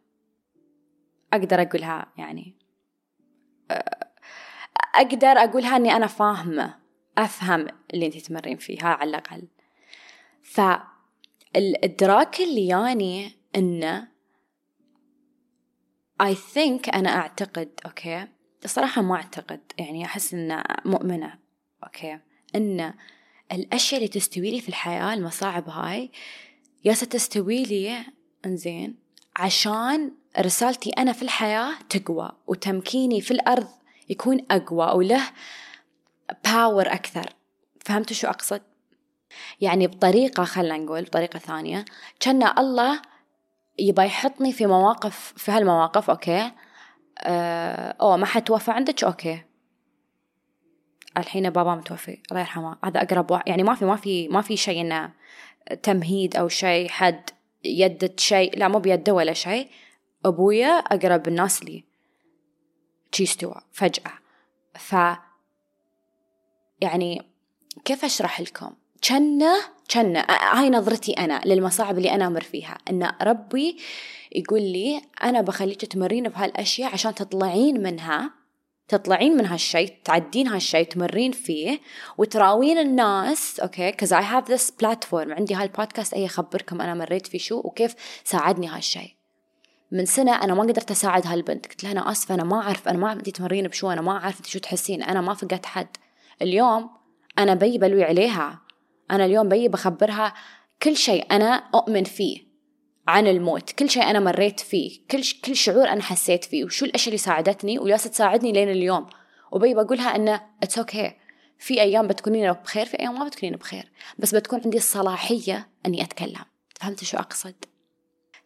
أقدر 1.33 1.61
أقولها 1.61 2.13
يعني 2.17 2.55
أقدر 4.95 5.27
أقولها 5.27 5.75
إني 5.75 5.95
أنا 5.95 6.07
فاهمة 6.07 6.79
أفهم 7.17 7.67
اللي 7.93 8.05
أنت 8.05 8.17
تمرين 8.17 8.57
فيه 8.57 8.83
على 8.83 9.09
الأقل. 9.09 9.47
فالإدراك 10.43 12.39
اللي 12.41 12.67
يعني 12.67 13.31
إنه 13.55 14.07
I 16.23 16.35
think 16.35 16.95
أنا 16.95 17.09
أعتقد 17.09 17.79
okay 17.85 18.27
الصراحة 18.65 19.01
ما 19.01 19.15
أعتقد 19.15 19.59
يعني 19.77 20.05
أحس 20.05 20.33
إن 20.33 20.63
مؤمنة 20.85 21.33
okay؟ 21.83 22.19
إن 22.55 22.93
الأشياء 23.51 24.01
اللي 24.01 24.07
تستوي 24.07 24.51
لي 24.51 24.61
في 24.61 24.69
الحياة 24.69 25.13
المصاعب 25.13 25.69
هاي 25.69 26.11
يا 26.85 26.93
ستستوي 26.93 27.63
لي 27.63 28.05
إنزين 28.45 28.95
عشان 29.35 30.11
رسالتي 30.39 30.89
أنا 30.89 31.13
في 31.13 31.21
الحياة 31.21 31.73
تقوى 31.89 32.31
وتمكيني 32.47 33.21
في 33.21 33.31
الأرض 33.31 33.67
يكون 34.09 34.45
أقوى 34.51 34.91
وله 34.91 35.21
power 36.45 36.93
أكثر. 36.93 37.33
فهمتوا 37.85 38.15
شو 38.15 38.27
أقصد؟ 38.27 38.61
يعني 39.61 39.87
بطريقة 39.87 40.43
خلنا 40.43 40.77
نقول 40.77 41.03
بطريقة 41.03 41.39
ثانية 41.39 41.85
كان 42.19 42.57
الله 42.57 43.01
يبى 43.79 44.01
يحطني 44.01 44.53
في 44.53 44.65
مواقف 44.65 45.33
في 45.37 45.51
هالمواقف 45.51 46.09
okay؟ 46.09 46.51
أوه 47.21 48.17
ما 48.17 48.25
حد 48.25 48.43
توفى 48.43 48.71
عندك؟ 48.71 49.03
okay. 49.03 49.41
الحين 51.17 51.49
بابا 51.49 51.75
متوفي 51.75 52.21
الله 52.31 52.41
يرحمه. 52.41 52.77
هذا 52.83 53.01
أقرب 53.01 53.31
واحد 53.31 53.47
يعني 53.47 53.63
ما 53.63 53.75
في 53.75 53.85
ما 53.85 53.95
في 53.95 54.27
ما 54.27 54.41
في 54.41 54.57
شيء 54.57 54.81
إنه 54.81 55.13
تمهيد 55.83 56.35
أو 56.35 56.47
شيء 56.47 56.89
حد 56.89 57.29
يدت 57.63 58.19
شيء 58.19 58.57
لا 58.57 58.67
مو 58.67 58.79
بيده 58.79 59.13
ولا 59.13 59.33
شيء. 59.33 59.69
أبويا 60.25 60.67
أقرب 60.67 61.27
الناس 61.27 61.63
لي. 61.63 61.83
شي 63.11 63.23
استوى 63.23 63.61
فجأة. 63.71 64.11
ف 64.75 64.95
يعني 66.81 67.21
كيف 67.85 68.05
أشرح 68.05 68.41
لكم؟ 68.41 68.73
كنه 69.07 69.55
كنه 69.91 70.25
هاي 70.29 70.69
نظرتي 70.69 71.13
أنا 71.13 71.41
للمصاعب 71.45 71.97
اللي 71.97 72.11
أنا 72.11 72.27
أمر 72.27 72.41
فيها. 72.41 72.77
أن 72.89 73.11
ربي 73.21 73.77
يقول 74.35 74.61
لي 74.61 75.01
أنا 75.23 75.41
بخليك 75.41 75.85
تمرين 75.85 76.29
بهالأشياء 76.29 76.93
عشان 76.93 77.15
تطلعين 77.15 77.83
منها 77.83 78.31
تطلعين 78.87 79.37
من 79.37 79.45
هالشيء 79.45 79.93
تعدين 80.03 80.47
هالشيء 80.47 80.85
تمرين 80.85 81.31
فيه 81.31 81.79
وتراوين 82.17 82.77
الناس. 82.77 83.59
okay؟ 83.59 83.91
Cause 83.91 84.13
I 84.13 84.23
have 84.23 84.51
this 84.51 84.71
platform 84.71 85.33
عندي 85.33 85.55
هالبودكاست 85.55 86.13
أي 86.13 86.25
أخبركم 86.25 86.81
أنا 86.81 86.93
مريت 86.93 87.27
في 87.27 87.39
شو 87.39 87.61
وكيف 87.63 87.95
ساعدني 88.23 88.67
هالشيء. 88.67 89.13
من 89.91 90.05
سنة 90.05 90.43
أنا 90.43 90.53
ما 90.53 90.61
قدرت 90.61 90.91
أساعد 90.91 91.27
هالبنت. 91.27 91.67
قلت 91.67 91.83
لها 91.83 91.91
أنا 91.91 92.11
آسفة 92.11 92.35
أنا 92.35 92.43
ما 92.43 92.61
أعرف 92.61 92.87
أنا 92.87 92.97
ما 92.97 93.11
أنتي 93.11 93.31
تمرين 93.31 93.67
بشو 93.67 93.91
أنا 93.91 94.01
ما 94.01 94.11
أعرف 94.11 94.41
شو 94.45 94.59
تحسين. 94.59 95.03
أنا 95.03 95.21
ما 95.21 95.33
فقدت 95.33 95.65
حد. 95.65 95.97
اليوم 96.41 96.89
أنا 97.39 97.53
بي 97.53 97.77
بلوي 97.77 98.03
عليها. 98.03 98.62
أنا 99.13 99.25
اليوم 99.25 99.49
بي 99.49 99.67
بخبرها 99.67 100.33
كل 100.83 100.97
شيء 100.97 101.31
أنا 101.31 101.53
أؤمن 101.75 102.03
فيه 102.03 102.53
عن 103.07 103.27
الموت 103.27 103.71
كل 103.71 103.89
شيء 103.89 104.03
أنا 104.03 104.19
مريت 104.19 104.59
فيه 104.59 104.99
كل 105.11 105.23
ش... 105.23 105.41
كل 105.41 105.55
شعور 105.55 105.87
أنا 105.87 106.01
حسيت 106.01 106.43
فيه 106.43 106.65
وشو 106.65 106.85
الأشياء 106.85 107.07
اللي 107.07 107.17
ساعدتني 107.17 107.79
وياسة 107.79 108.09
تساعدني 108.09 108.51
لين 108.51 108.69
اليوم. 108.69 109.07
وبي 109.51 109.73
بقولها 109.73 110.15
إنه 110.15 110.41
it's 110.63 110.77
okay 110.77 111.09
okay. 111.09 111.13
في 111.59 111.81
أيام 111.81 112.07
بتكونين 112.07 112.51
بخير 112.51 112.85
في 112.85 112.99
أيام 112.99 113.19
ما 113.19 113.25
بتكونين 113.25 113.55
بخير. 113.55 113.91
بس 114.19 114.35
بتكون 114.35 114.61
عندي 114.65 114.77
الصلاحية 114.77 115.69
إني 115.85 116.03
أتكلم. 116.03 116.45
فهمت 116.79 117.03
شو 117.03 117.17
أقصد؟ 117.17 117.55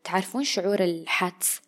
تعرفون 0.03 0.43
شعور 0.43 0.83
الحدس 0.83 1.61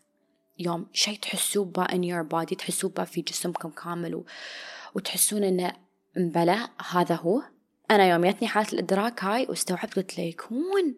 يوم 0.60 0.88
شيء 0.94 1.20
تحسوه 1.20 1.86
in 1.86 2.01
your 2.13 2.29
body 2.34 2.56
تحسوه 2.56 2.91
با 2.91 3.03
في 3.03 3.22
جسمكم 3.22 3.70
كامل 3.70 4.15
و... 4.15 4.25
وتحسون 4.96 5.44
إنه 5.44 5.72
مبلا 6.18 6.70
هذا 6.91 7.15
هو. 7.15 7.41
أنا 7.91 8.10
يوم 8.10 8.25
جتني 8.25 8.48
حالة 8.48 8.67
الإدراك 8.74 9.24
هاي 9.24 9.46
واستوعبت 9.50 9.96
قلت 9.96 10.17
ليكون 10.17 10.96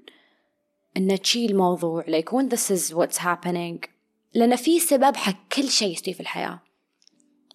إن 0.97 1.21
تشي 1.21 1.45
الموضوع 1.45 2.03
ليكون 2.07 2.49
this 2.49 2.71
is 2.71 2.93
what's 2.93 3.17
happening. 3.17 3.89
لأن 4.33 4.55
في 4.55 4.79
سبب 4.79 5.15
حق 5.15 5.47
كل 5.55 5.69
شيء 5.69 5.93
يستوي 5.93 6.13
في 6.13 6.19
الحياة. 6.19 6.59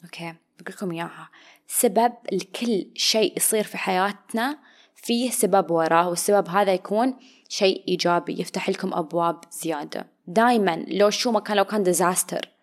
okay 0.04 0.34
بقول 0.60 0.74
لكم 0.74 0.92
إياها. 0.92 1.30
سبب 1.68 2.12
لكل 2.32 2.86
شيء 2.94 3.36
يصير 3.36 3.64
في 3.64 3.78
حياتنا 3.78 4.58
فيه 4.94 5.30
سبب 5.30 5.70
وراه 5.70 6.08
والسبب 6.08 6.48
هذا 6.48 6.74
يكون 6.74 7.16
شيء 7.48 7.84
إيجابي 7.88 8.40
يفتح 8.40 8.68
لكم 8.70 8.94
أبواب 8.94 9.40
زيادة. 9.50 10.06
دايما 10.26 10.84
لو 10.88 11.10
شو 11.10 11.30
ما 11.30 11.40
كان 11.40 11.56
لو 11.56 11.64
كان 11.64 11.82
ديزاستر 11.82 12.55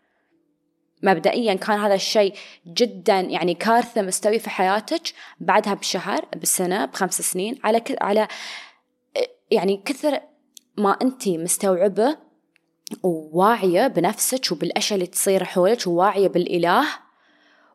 مبدئيا 1.04 1.54
كان 1.54 1.80
هذا 1.80 1.96
الشيء 1.96 2.34
جدا 2.68 3.20
يعني 3.20 3.54
كارثة 3.54 4.02
مستوي 4.02 4.40
في 4.40 4.50
حياتك 4.50 5.02
بعدها 5.40 5.74
بشهر 5.74 6.26
بسنة 6.42 6.86
بخمس 6.86 7.22
سنين 7.22 7.60
على 7.64 7.80
ك... 7.80 8.04
على 8.04 8.28
يعني 9.52 9.82
كثر 9.86 10.20
ما 10.78 10.98
أنت 11.02 11.28
مستوعبة 11.28 12.18
وواعية 13.04 13.88
بنفسك 13.88 14.52
وبالأشياء 14.52 14.96
اللي 14.96 15.08
تصير 15.08 15.44
حولك 15.44 15.88
وواعية 15.88 16.28
بالإله 16.28 16.88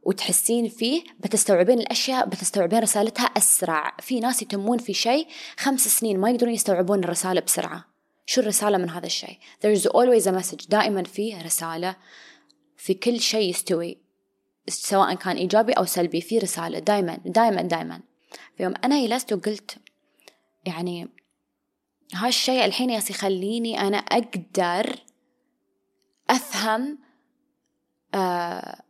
وتحسين 0.03 0.69
فيه 0.69 1.05
بتستوعبين 1.21 1.79
الأشياء 1.79 2.27
بتستوعبين 2.27 2.79
رسالتها 2.79 3.25
أسرع. 3.25 3.97
في 4.01 4.21
ناس 4.21 4.43
يتمون 4.43 4.79
في 4.79 4.95
شيء 4.95 5.29
خمس 5.57 5.89
سنين 5.89 6.21
ما 6.21 6.31
يقدرون 6.31 6.55
يستوعبون 6.55 7.05
الرسالة 7.05 7.41
بسرعة. 7.41 7.85
شو 8.27 8.41
الرسالة 8.41 8.79
من 8.79 8.91
هذا 8.91 9.07
الشيء؟ 9.07 9.39
There's 9.63 9.87
always 9.87 10.27
a 10.27 10.33
message. 10.33 10.69
دائما 10.69 11.03
فيه 11.03 11.43
رسالة 11.43 11.97
في 12.79 12.95
كل 12.95 13.21
شيء 13.21 13.51
يستوي 13.51 13.99
سواء 14.69 15.15
كان 15.15 15.37
إيجابي 15.37 15.73
أو 15.73 15.85
سلبي 15.85 16.21
في 16.21 16.39
رسالة 16.39 16.79
دائما 16.79 17.19
دائما 17.25 17.63
دائما 17.63 18.01
في 18.57 18.63
يوم 18.63 18.75
أنا 18.85 19.07
جلست 19.07 19.33
وقلت 19.33 19.79
يعني 20.67 21.09
هالشيء 22.15 22.65
الحين 22.65 22.91
ياس 22.91 23.11
يخليني 23.11 23.81
أنا 23.81 23.97
أقدر 23.97 24.97
أفهم 26.31 26.99
آه، 28.15 28.83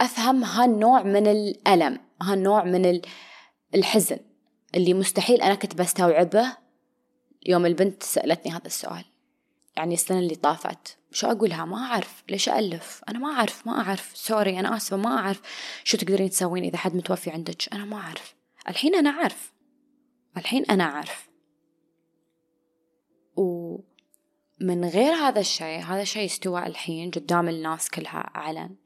أفهم 0.00 0.44
هالنوع 0.44 1.02
من 1.02 1.26
الألم 1.26 1.98
هالنوع 2.22 2.64
من 2.64 3.00
الحزن 3.74 4.18
اللي 4.74 4.94
مستحيل 4.94 5.42
أنا 5.42 5.54
كنت 5.54 5.74
بستوعبه 5.74 6.56
يوم 7.46 7.66
البنت 7.66 8.02
سألتني 8.02 8.52
هذا 8.52 8.66
السؤال. 8.66 9.04
يعني 9.76 9.94
السنة 9.94 10.18
اللي 10.18 10.34
طافت. 10.34 10.98
شو 11.12 11.26
أقولها؟ 11.30 11.64
ما 11.64 11.76
أعرف. 11.76 12.24
ليش 12.28 12.48
ألف 12.48 13.02
أنا 13.08 13.18
ما 13.18 13.28
أعرف. 13.28 13.66
ما 13.66 13.80
أعرف. 13.80 14.16
سوري 14.16 14.60
أنا 14.60 14.76
آسفة. 14.76 14.96
ما 14.96 15.18
أعرف 15.18 15.40
شو 15.84 15.96
تقدرين 15.96 16.30
تسوين 16.30 16.64
إذا 16.64 16.78
حد 16.78 16.96
متوفي 16.96 17.30
عندك. 17.30 17.72
أنا 17.72 17.84
ما 17.84 17.96
أعرف. 17.96 18.34
الحين 18.68 18.94
أنا 18.94 19.10
أعرف. 19.10 19.52
الحين 20.36 20.64
أنا 20.64 20.84
أعرف. 20.84 21.28
ومن 23.36 24.84
غير 24.84 25.12
هذا 25.12 25.40
الشيء 25.40 25.80
هذا 25.80 26.02
الشيء 26.02 26.24
استوى 26.24 26.66
الحين 26.66 27.10
قدام 27.10 27.48
الناس 27.48 27.90
كلها 27.90 28.30
علن. 28.34 28.76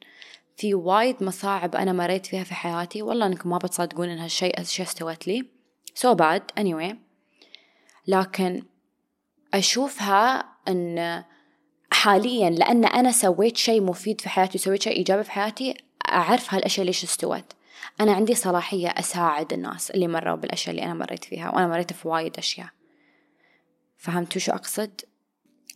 في 0.57 0.75
وايد 0.75 1.23
مصاعب 1.23 1.77
أنا 1.77 1.93
مريت 1.93 2.27
فيها 2.27 2.45
في 2.45 2.55
حياتي. 2.55 3.03
والله 3.03 3.27
إنكم 3.27 3.51
ما 3.51 3.59
بتصدقون 3.59 4.09
إن 4.09 4.19
هالشيء 4.19 4.61
الشيء 4.61 4.87
استوت 4.87 5.27
لي. 5.27 5.51
So 5.95 6.15
bad. 6.15 6.63
Anyway. 6.63 6.95
لكن 8.07 8.63
أشوفها 9.55 10.53
إن 10.69 11.25
حاليا 11.93 12.51
لأن 12.51 12.85
أنا 12.85 13.13
سويت 13.13 13.57
شيء 13.57 13.83
مفيد 13.83 14.21
في 14.21 14.29
حياتي 14.29 14.59
وسويت 14.59 14.83
شيء 14.83 14.97
إيجابي 14.97 15.25
في 15.25 15.31
حياتي 15.31 15.75
أعرف 16.09 16.55
هالأشياء 16.55 16.87
ليش 16.87 17.05
استوت. 17.05 17.45
أنا 18.01 18.13
عندي 18.13 18.35
صلاحية 18.35 18.89
أساعد 18.89 19.53
الناس 19.53 19.91
اللي 19.91 20.09
مروا 20.09 20.37
بالأشياء 20.37 20.71
اللي 20.71 20.85
أنا 20.85 20.95
مريت 20.95 21.25
فيها 21.25 21.51
وأنا 21.51 21.67
مريت 21.69 21.93
في 21.93 22.09
وايد 22.09 22.39
أشياء. 22.39 22.69
فهمتوا 23.97 24.41
شو 24.41 24.53
أقصد؟ 24.53 25.01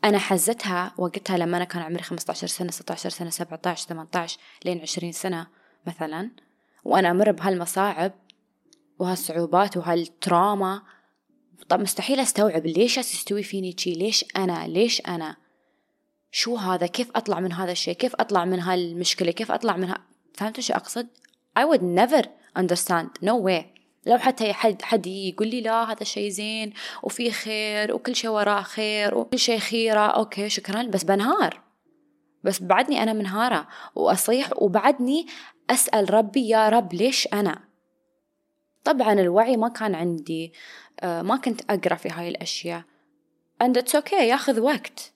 أنا 0.05 0.19
حزتها 0.19 0.95
وقتها 0.99 1.39
لما 1.39 1.57
أنا 1.57 1.65
كان 1.65 1.83
عمري 1.83 2.03
15 2.03 2.47
سنة 2.47 2.71
16 2.71 3.11
سنة 3.11 3.31
17 3.31 3.89
18 3.89 4.39
لين 4.65 4.81
20 4.81 5.13
سنة 5.13 5.47
مثلا. 5.87 6.31
وأنا 6.85 7.11
أمر 7.11 7.33
بهالمصاعب 7.33 8.13
وهالصعوبات 8.99 9.77
وهالتراما 9.77 10.83
طب 11.69 11.81
مستحيل 11.81 12.21
أستوعب 12.21 12.67
ليش 12.67 12.99
يستوي 12.99 13.43
فيني 13.43 13.75
شي؟ 13.79 13.93
ليش 13.93 14.25
أنا؟ 14.37 14.67
ليش 14.67 15.01
أنا؟ 15.09 15.37
شو 16.31 16.57
هذا؟ 16.57 16.87
كيف 16.87 17.11
أطلع 17.17 17.41
من 17.41 17.53
هذا 17.53 17.73
الشيء؟ 17.73 17.95
كيف 17.95 18.15
أطلع 18.15 18.45
من 18.45 18.61
هالمشكلة؟ 18.61 19.31
كيف 19.31 19.53
أطلع 19.53 19.77
منها 19.77 19.99
فهمتوا 20.35 20.63
شو 20.63 20.75
أقصد؟ 20.75 21.09
I 21.59 21.63
would 21.63 21.83
never 21.83 22.25
understand. 22.59 23.09
No 23.23 23.37
way. 23.47 23.65
لو 24.07 24.19
حتى 24.19 24.53
حد 24.53 24.83
حد 24.83 25.07
يقول 25.07 25.49
لي 25.49 25.61
لا 25.61 25.93
هذا 25.93 26.01
الشيء 26.01 26.29
زين 26.29 26.73
وفي 27.03 27.31
خير 27.31 27.95
وكل 27.95 28.17
شيء 28.17 28.31
وراه 28.31 28.63
خير 28.63 29.15
وكل 29.15 29.39
شيء 29.39 29.59
خيرة. 29.59 30.01
أوكي 30.01 30.49
شكرا. 30.49 30.83
بس 30.83 31.05
بنهار. 31.05 31.63
بس 32.45 32.63
بعدني 32.63 33.03
أنا 33.03 33.13
منهارة. 33.13 33.69
وأصيح 33.95 34.51
وبعدني 34.63 35.27
أسأل 35.71 36.15
ربي 36.15 36.49
يا 36.49 36.69
رب 36.69 36.95
ليش 36.95 37.29
أنا؟ 37.33 37.65
طبعا 38.85 39.13
الوعي 39.13 39.57
ما 39.57 39.69
كان 39.69 39.95
عندي. 39.95 40.53
ما 41.03 41.37
كنت 41.37 41.61
أقرأ 41.71 41.95
في 41.95 42.09
هاي 42.09 42.29
الأشياء. 42.29 42.83
And 43.65 43.77
it's 43.77 44.01
okay 44.01 44.13
ياخذ 44.13 44.61
وقت. 44.61 45.13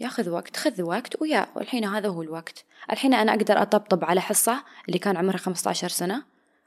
ياخذ 0.00 0.28
وقت 0.28 0.56
خذ 0.56 0.82
وقت 0.82 1.22
ويا. 1.22 1.46
والحين 1.56 1.84
هذا 1.84 2.08
هو 2.08 2.22
الوقت. 2.22 2.64
الحين 2.92 3.14
أنا 3.14 3.32
أقدر 3.32 3.62
أطبطب 3.62 4.04
على 4.04 4.20
حصة 4.20 4.64
اللي 4.88 4.98
كان 4.98 5.16
عمرها 5.16 5.36
15 5.36 5.88
سنة 5.88 6.24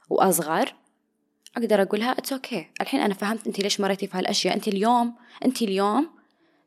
وأصغر. 0.08 0.74
أقدر 1.56 1.82
أقولها 1.82 2.12
it's 2.12 2.32
okay 2.32 2.62
okay. 2.62 2.66
الحين 2.80 3.00
أنا 3.00 3.14
فهمت 3.14 3.46
أنت 3.46 3.60
ليش 3.60 3.80
مريتي 3.80 4.06
في 4.06 4.18
هالأشياء. 4.18 4.54
أنت 4.54 4.68
اليوم 4.68 5.14
أنت 5.44 5.62
اليوم 5.62 6.10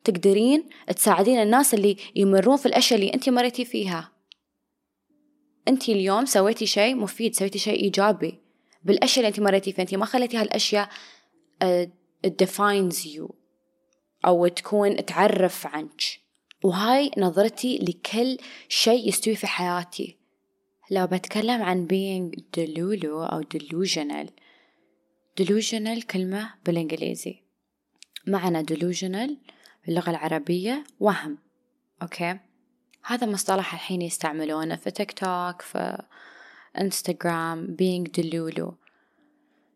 تقدرين 0.04 0.70
تساعدين 0.96 1.42
الناس 1.42 1.74
اللي 1.74 1.98
يمرون 2.16 2.58
في 2.58 2.66
الأشياء 2.66 3.00
اللي 3.00 3.14
أنت 3.14 3.30
مريتي 3.30 3.66
فيها. 3.66 4.12
أنت 5.68 5.90
اليوم 5.90 6.26
سويتي 6.26 6.66
شيء 6.66 6.96
مفيد 6.96 7.36
سويتي 7.36 7.60
شيء 7.60 7.84
إيجابي 7.84 8.40
بالأشياء 8.84 9.26
اللي 9.26 9.28
أنت 9.28 9.40
مريتي 9.40 9.72
فيها. 9.72 9.82
أنت 9.82 9.96
ما 9.96 10.06
خليتي 10.06 10.38
هالأشياء 10.38 10.90
defines 12.28 13.06
you 13.06 13.34
أو 14.26 14.48
تكون 14.48 15.06
تعرف 15.06 15.68
عنك. 15.68 16.02
وهاي 16.64 17.12
نظرتي 17.18 17.78
لكل 17.78 18.38
شيء 18.68 19.08
يستوي 19.08 19.36
في 19.36 19.48
حياتي. 19.48 20.18
لو 20.92 21.08
بتكلم 21.08 21.64
عن 21.64 21.88
being 21.88 22.40
delulu 22.40 23.06
أو 23.06 23.42
delusional. 23.42 24.28
Delusional 25.42 26.06
كلمة 26.06 26.54
بالإنجليزي. 26.66 27.44
معنى 28.28 28.64
delusional 28.64 29.32
باللغة 29.86 30.10
العربية 30.10 30.84
وهم. 31.00 31.38
okay؟ 32.02 32.40
هذا 33.06 33.28
مصطلح 33.28 33.74
الحين 33.74 34.02
يستعملونه 34.02 34.76
في 34.76 34.92
تيك 34.92 35.12
توك 35.12 35.62
في 35.62 36.04
انستغرام 36.78 37.78
being 37.82 38.22
delulu. 38.22 38.74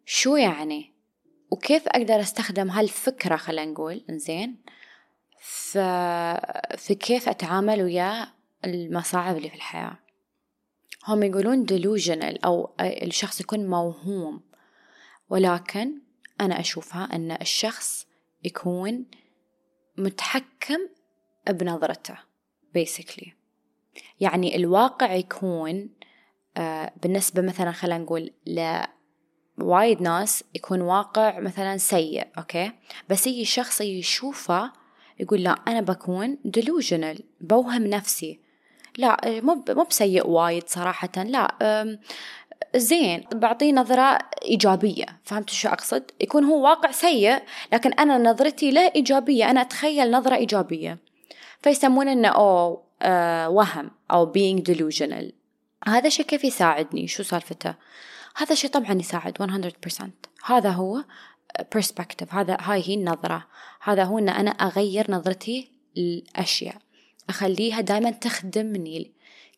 شو 0.06 0.36
يعني؟ 0.36 0.97
وكيف 1.52 1.88
أقدر 1.88 2.20
أستخدم 2.20 2.70
هالفكرة 2.70 3.36
خلينا 3.36 3.72
نقول؟ 3.72 4.06
إنزين. 4.10 4.58
في 6.78 6.96
كيف 7.00 7.30
أتعامل 7.30 7.82
ويا 7.82 8.28
المصاعب 8.66 9.38
اللي 9.38 9.50
في 9.50 9.56
الحياة؟ 9.56 9.98
هم 11.08 11.24
يقولون 11.24 11.66
delusional 11.68 12.38
أو 12.46 12.76
الشخص 12.80 13.42
يكون 13.42 13.68
موهوم 13.68 14.42
ولكن 15.30 16.02
أنا 16.42 16.60
أشوفها 16.60 17.04
أن 17.16 17.32
الشخص 17.32 18.08
يكون 18.44 19.06
متحكم 19.98 20.80
بنظرته 21.50 22.18
basically. 22.78 23.30
يعني 24.20 24.56
الواقع 24.56 25.14
يكون 25.14 25.90
آه 26.58 26.94
بالنسبة 27.04 27.42
مثلا 27.42 27.72
خلينا 27.72 27.98
نقول 27.98 28.34
لوايد 29.58 30.02
ناس 30.02 30.43
يكون 30.56 30.82
واقع 30.82 31.39
مثلا 31.39 31.78
سيء 31.78 32.28
أوكي؟ 32.38 32.72
بس 33.10 33.28
يجي 33.28 33.46
شخص 33.46 33.82
يشوفه 33.82 34.72
يقول 35.20 35.43
لا 35.43 35.56
أنا 35.67 35.82
بكون 35.82 36.38
delusional 36.58 37.22
بوهم 37.41 37.88
نفسي. 37.88 38.39
لا 38.98 39.17
مو 39.26 39.63
مو 39.70 39.84
بسيء 39.84 40.28
وايد 40.28 40.70
صراحة 40.70 41.10
لا 41.17 41.98
زين 42.76 43.24
بعطيه 43.34 43.74
نظرة 43.74 44.20
إيجابية. 44.46 45.06
فهمت 45.24 45.50
شو 45.50 45.70
أقصد؟ 45.70 46.12
يكون 46.22 46.43
هو 46.43 46.63
واقع 46.63 46.91
سيء 46.91 47.41
لكن 47.74 47.93
أنا 47.93 48.17
نظرتي 48.17 48.72
له 48.72 48.91
إيجابية. 48.96 49.52
أنا 49.52 49.62
أتخيل 49.62 50.12
نظرة 50.12 50.36
إيجابية. 50.36 50.98
فيسمونه 51.62 52.12
إنه 52.12 52.28
أو 52.28 52.84
آه 53.02 53.50
وهم 53.50 53.91
أو 54.12 54.34
being 54.34 54.62
delusional. 54.62 55.32
هذا 55.88 56.08
الشيء 56.08 56.26
كيف 56.26 56.43
يساعدني. 56.43 57.08
شو 57.08 57.24
سالفته؟ 57.24 57.76
هذا 58.38 58.54
الشيء 58.54 58.69
طبعا 58.69 58.93
يساعد 58.93 59.38
100% 59.41 60.04
هذا 60.45 60.69
هو 60.69 61.04
perspective. 61.76 62.34
هذا 62.34 62.58
هاي 62.62 62.84
هي 62.86 62.93
النظرة. 62.93 63.47
هذا 63.82 64.04
هو 64.04 64.19
أن 64.19 64.30
أنا 64.30 64.52
أغير 64.52 65.12
نظرتي 65.12 65.71
للأشياء. 65.95 66.78
أخليها 67.30 67.82
دائما 67.82 68.12
تخدمني. 68.12 69.12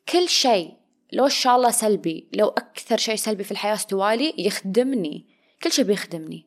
كل 0.10 0.30
شيء 0.30 0.74
لو 1.14 1.26
إن 1.26 1.30
شاء 1.30 1.56
الله 1.56 1.72
سلبي 1.72 2.28
لو 2.34 2.48
أكثر 2.48 2.98
شيء 2.98 3.16
سلبي 3.16 3.44
في 3.44 3.52
الحياة 3.52 3.74
استوالي 3.74 4.34
يخدمني. 4.38 5.26
كل 5.64 5.72
شيء 5.72 5.86
بيخدمني. 5.86 6.46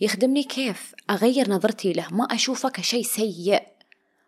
يخدمني 0.00 0.42
كيف؟ 0.42 0.94
أغير 1.10 1.50
نظرتي 1.50 1.92
له. 1.92 2.06
ما 2.10 2.24
أشوفه 2.24 2.68
كشيء 2.68 3.02
سيء. 3.02 3.62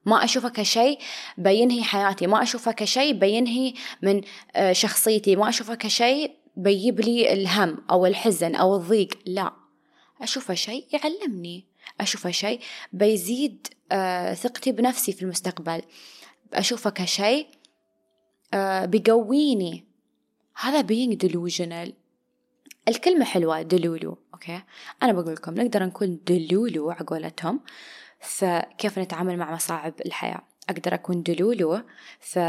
ما 0.04 0.24
أشوفه 0.24 0.48
كشيء 0.48 0.98
بينهي 1.38 1.82
حياتي. 1.82 2.26
ما 2.26 2.42
أشوفه 2.42 2.72
كشيء 2.72 3.12
بينهي 3.12 3.74
من 4.02 4.22
آه، 4.56 4.72
شخصيتي. 4.72 5.36
ما 5.36 5.48
أشوفه 5.48 5.74
كشيء 5.74 6.39
بيجيب 6.62 7.00
لي 7.00 7.32
الهم 7.32 7.78
أو 7.90 8.06
الحزن 8.06 8.54
أو 8.54 8.76
الضيق. 8.76 9.18
لا 9.26 9.52
أشوفه 10.22 10.54
شيء 10.54 10.86
يعلمني. 10.92 11.64
أشوفه 12.00 12.30
شيء 12.30 12.60
بيزيد 12.92 13.66
آه، 13.92 14.34
ثقتي 14.34 14.72
بنفسي 14.72 15.12
في 15.12 15.22
المستقبل. 15.22 15.82
أشوفه 16.54 16.90
كشيء 16.90 17.46
آه، 18.54 18.84
بيقويني. 18.84 19.84
هذا 20.56 20.82
being 20.82 21.16
delusional. 21.26 21.92
الكلمة 22.88 23.24
حلوة 23.24 23.62
delulu. 23.62 24.18
Okay؟ 24.34 24.62
أنا 25.02 25.12
بقول 25.12 25.32
لكم 25.32 25.54
نقدر 25.54 25.84
نكون 25.84 26.20
delulu 26.26 26.90
عقولتهم 26.90 27.60
فكيف 28.20 28.98
نتعامل 28.98 29.36
مع 29.36 29.54
مصاعب 29.54 29.94
الحياة؟ 30.06 30.42
أقدر 30.70 30.94
أكون 30.94 31.22
delulu 31.22 31.82
في 32.20 32.40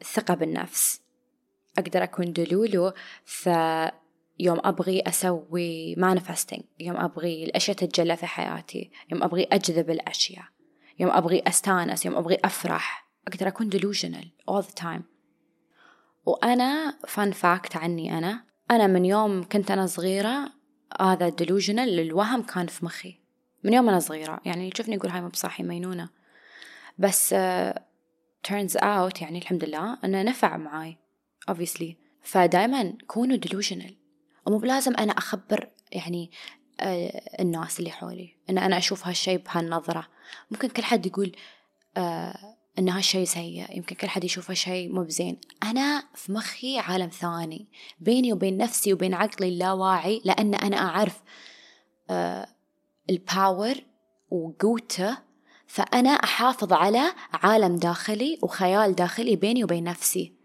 الثقة 0.00 0.34
بالنفس. 0.34 1.05
أقدر 1.78 2.02
أكون 2.02 2.32
delulu 2.32 2.92
في 3.24 3.90
يوم 4.38 4.60
أبغي 4.64 5.00
أسوي 5.00 5.94
manifesting 5.94 6.62
يوم 6.80 6.96
أبغي 6.96 7.44
الأشياء 7.44 7.76
تتجلى 7.76 8.16
في 8.16 8.26
حياتي 8.26 8.90
يوم 9.12 9.22
أبغي 9.22 9.48
أجذب 9.52 9.90
الأشياء 9.90 10.44
يوم 10.98 11.10
أبغي 11.10 11.42
أستانس 11.46 12.06
يوم 12.06 12.16
أبغي 12.16 12.38
أفرح. 12.44 13.06
أقدر 13.28 13.48
أكون 13.48 13.70
delusional 13.70 14.26
all 14.50 14.62
the 14.62 14.82
time. 14.82 15.02
وأنا 16.26 16.98
فان 17.08 17.32
فاكت 17.32 17.76
عني 17.76 18.18
أنا 18.18 18.44
أنا 18.70 18.86
من 18.86 19.04
يوم 19.04 19.44
كنت 19.52 19.70
أنا 19.70 19.86
صغيرة 19.86 20.52
هذا 21.00 21.30
delusional 21.30 21.78
الوهم 21.78 22.42
كان 22.42 22.66
في 22.66 22.84
مخي. 22.84 23.20
من 23.64 23.72
يوم 23.72 23.88
أنا 23.88 23.98
صغيرة 23.98 24.40
يعني 24.44 24.70
تشوفني 24.70 24.94
يقول 24.94 25.10
هاي 25.10 25.20
مو 25.20 25.28
بصاحي 25.28 25.62
مينونة 25.62 26.08
بس 26.98 27.34
uh, 27.34 27.78
turns 28.48 28.76
out 28.76 29.22
يعني 29.22 29.38
الحمد 29.38 29.64
لله 29.64 29.98
أنه 30.04 30.22
نفع 30.22 30.56
معاي. 30.56 30.96
Obviously. 31.50 31.94
فدائما 32.22 32.94
كونوا 33.06 33.36
delusional. 33.36 33.92
ومو 34.46 34.58
بلازم 34.58 34.94
أنا 34.96 35.12
أخبر 35.12 35.68
يعني 35.92 36.30
آه 36.80 37.22
الناس 37.40 37.78
اللي 37.78 37.90
حولي. 37.90 38.36
إن 38.50 38.58
أنا 38.58 38.78
أشوف 38.78 39.06
هالشي 39.06 39.36
بهالنظرة. 39.36 40.08
ممكن 40.50 40.68
كل 40.68 40.82
حد 40.82 41.06
يقول 41.06 41.36
آه 41.96 42.56
إن 42.78 42.88
هالشي 42.88 43.26
سيء. 43.26 43.76
يمكن 43.76 43.96
كل 43.96 44.08
حد 44.08 44.24
يشوفه 44.24 44.54
شيء 44.54 44.92
مو 44.92 45.02
بزين. 45.02 45.40
أنا 45.62 46.04
في 46.14 46.32
مخي 46.32 46.78
عالم 46.78 47.08
ثاني. 47.08 47.66
بيني 48.00 48.32
وبين 48.32 48.56
نفسي 48.56 48.92
وبين 48.92 49.14
عقلي 49.14 49.48
اللاواعي 49.48 50.22
لأن 50.24 50.54
أنا 50.54 50.76
أعرف 50.76 51.22
آه 52.10 52.48
الباور 53.10 53.74
وقوته. 54.30 55.18
فأنا 55.66 56.10
أحافظ 56.10 56.72
على 56.72 57.12
عالم 57.32 57.76
داخلي 57.76 58.38
وخيال 58.42 58.94
داخلي 58.94 59.36
بيني 59.36 59.64
وبين 59.64 59.84
نفسي. 59.84 60.35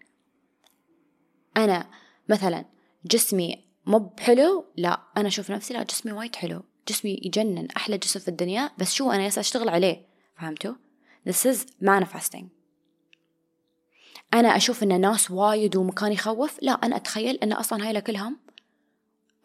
أنا 1.58 1.90
مثلا 2.30 2.66
جسمي 3.06 3.66
مو 3.86 4.00
بحلو 4.00 4.66
لا 4.78 5.02
أنا 5.18 5.28
أشوف 5.28 5.52
نفسي 5.52 5.74
لا 5.74 5.84
جسمي 5.84 6.12
وايد 6.12 6.36
حلو 6.36 6.64
جسمي 6.88 7.20
يجنن 7.24 7.68
أحلى 7.78 7.98
جسم 7.98 8.20
في 8.20 8.28
الدنيا 8.28 8.72
بس 8.78 8.94
شو 8.94 9.12
أنا 9.12 9.26
يسا 9.26 9.42
أشتغل 9.42 9.70
عليه 9.70 10.06
فهمتوا؟ 10.38 10.74
This 11.30 11.46
is 11.46 11.58
manifesting. 11.82 12.46
أنا 14.34 14.56
أشوف 14.56 14.84
إن 14.84 15.02
ناس 15.02 15.32
وايد 15.32 15.76
ومكان 15.76 16.12
يخوف 16.12 16.58
لا 16.62 16.72
أنا 16.72 16.96
أتخيل 16.96 17.36
إن 17.36 17.54
أصلا 17.54 17.88
هاي 17.88 18.02
كلهم 18.02 18.38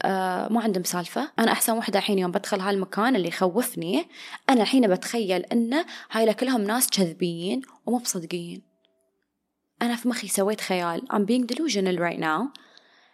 آه 0.03 0.49
ما 0.49 0.61
عندهم 0.61 0.85
سالفة. 0.85 1.33
أنا 1.38 1.53
أحسن 1.53 1.79
وحدة 1.79 1.99
الحين 1.99 2.19
يوم 2.19 2.31
بدخل 2.31 2.61
هالمكان 2.61 3.16
اللي 3.16 3.29
يخوفني 3.29 4.09
أنا 4.51 4.62
الحين 4.62 4.95
بتخيل 4.95 5.42
إن 5.42 5.85
هاي 6.11 6.35
كلهم 6.35 6.61
ناس 6.61 6.90
كذبيين 6.90 7.62
ومو 7.87 7.99
بصدقين. 7.99 8.62
أنا 9.83 9.97
في 9.97 10.09
مخي 10.09 10.29
سويت 10.29 10.61
خيال. 10.61 11.03
I'm 11.12 11.27
being 11.27 11.55
delusional 11.55 11.99
right 11.99 12.21
now. 12.21 12.61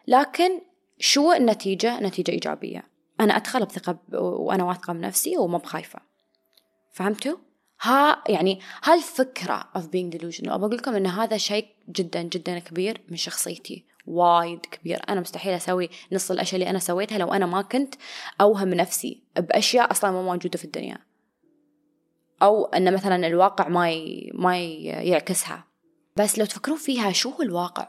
لكن 0.06 0.60
شو 0.98 1.32
النتيجة؟ 1.32 2.00
نتيجة 2.00 2.30
إيجابية. 2.30 2.84
أنا 3.20 3.36
أدخل 3.36 3.64
بثقة 3.64 3.98
وأنا 4.20 4.64
واثقة 4.64 4.92
بنفسي 4.92 5.38
وما 5.38 5.58
بخايفة. 5.58 5.98
فهمتوا؟ 6.92 7.36
ها 7.80 8.22
يعني 8.28 8.60
هالفكرة 8.84 9.68
of 9.76 9.80
being 9.80 10.18
delusional 10.18 10.48
أقول 10.48 10.76
لكم 10.76 10.94
إن 10.94 11.06
هذا 11.06 11.36
شيء 11.36 11.66
جدا 11.88 12.22
جدا 12.22 12.58
كبير 12.58 13.00
من 13.08 13.16
شخصيتي. 13.16 13.84
وايد 14.06 14.60
كبير. 14.66 15.02
أنا 15.08 15.20
مستحيل 15.20 15.52
أسوي 15.52 15.88
نص 16.12 16.30
الأشياء 16.30 16.60
اللي 16.60 16.70
أنا 16.70 16.78
سويتها 16.78 17.18
لو 17.18 17.32
أنا 17.32 17.46
ما 17.46 17.62
كنت 17.62 17.94
أوهم 18.40 18.68
نفسي 18.68 19.22
بأشياء 19.36 19.90
أصلا 19.90 20.10
ما 20.10 20.22
موجودة 20.22 20.58
في 20.58 20.64
الدنيا. 20.64 20.98
أو 22.42 22.64
أن 22.64 22.94
مثلا 22.94 23.26
الواقع 23.26 23.68
ما 23.68 23.90
ي... 23.90 24.30
ما 24.34 24.58
يعكسها. 24.82 25.71
بس 26.16 26.38
لو 26.38 26.44
تفكرون 26.44 26.78
فيها 26.78 27.12
شو 27.12 27.30
هو 27.30 27.42
الواقع؟ 27.42 27.88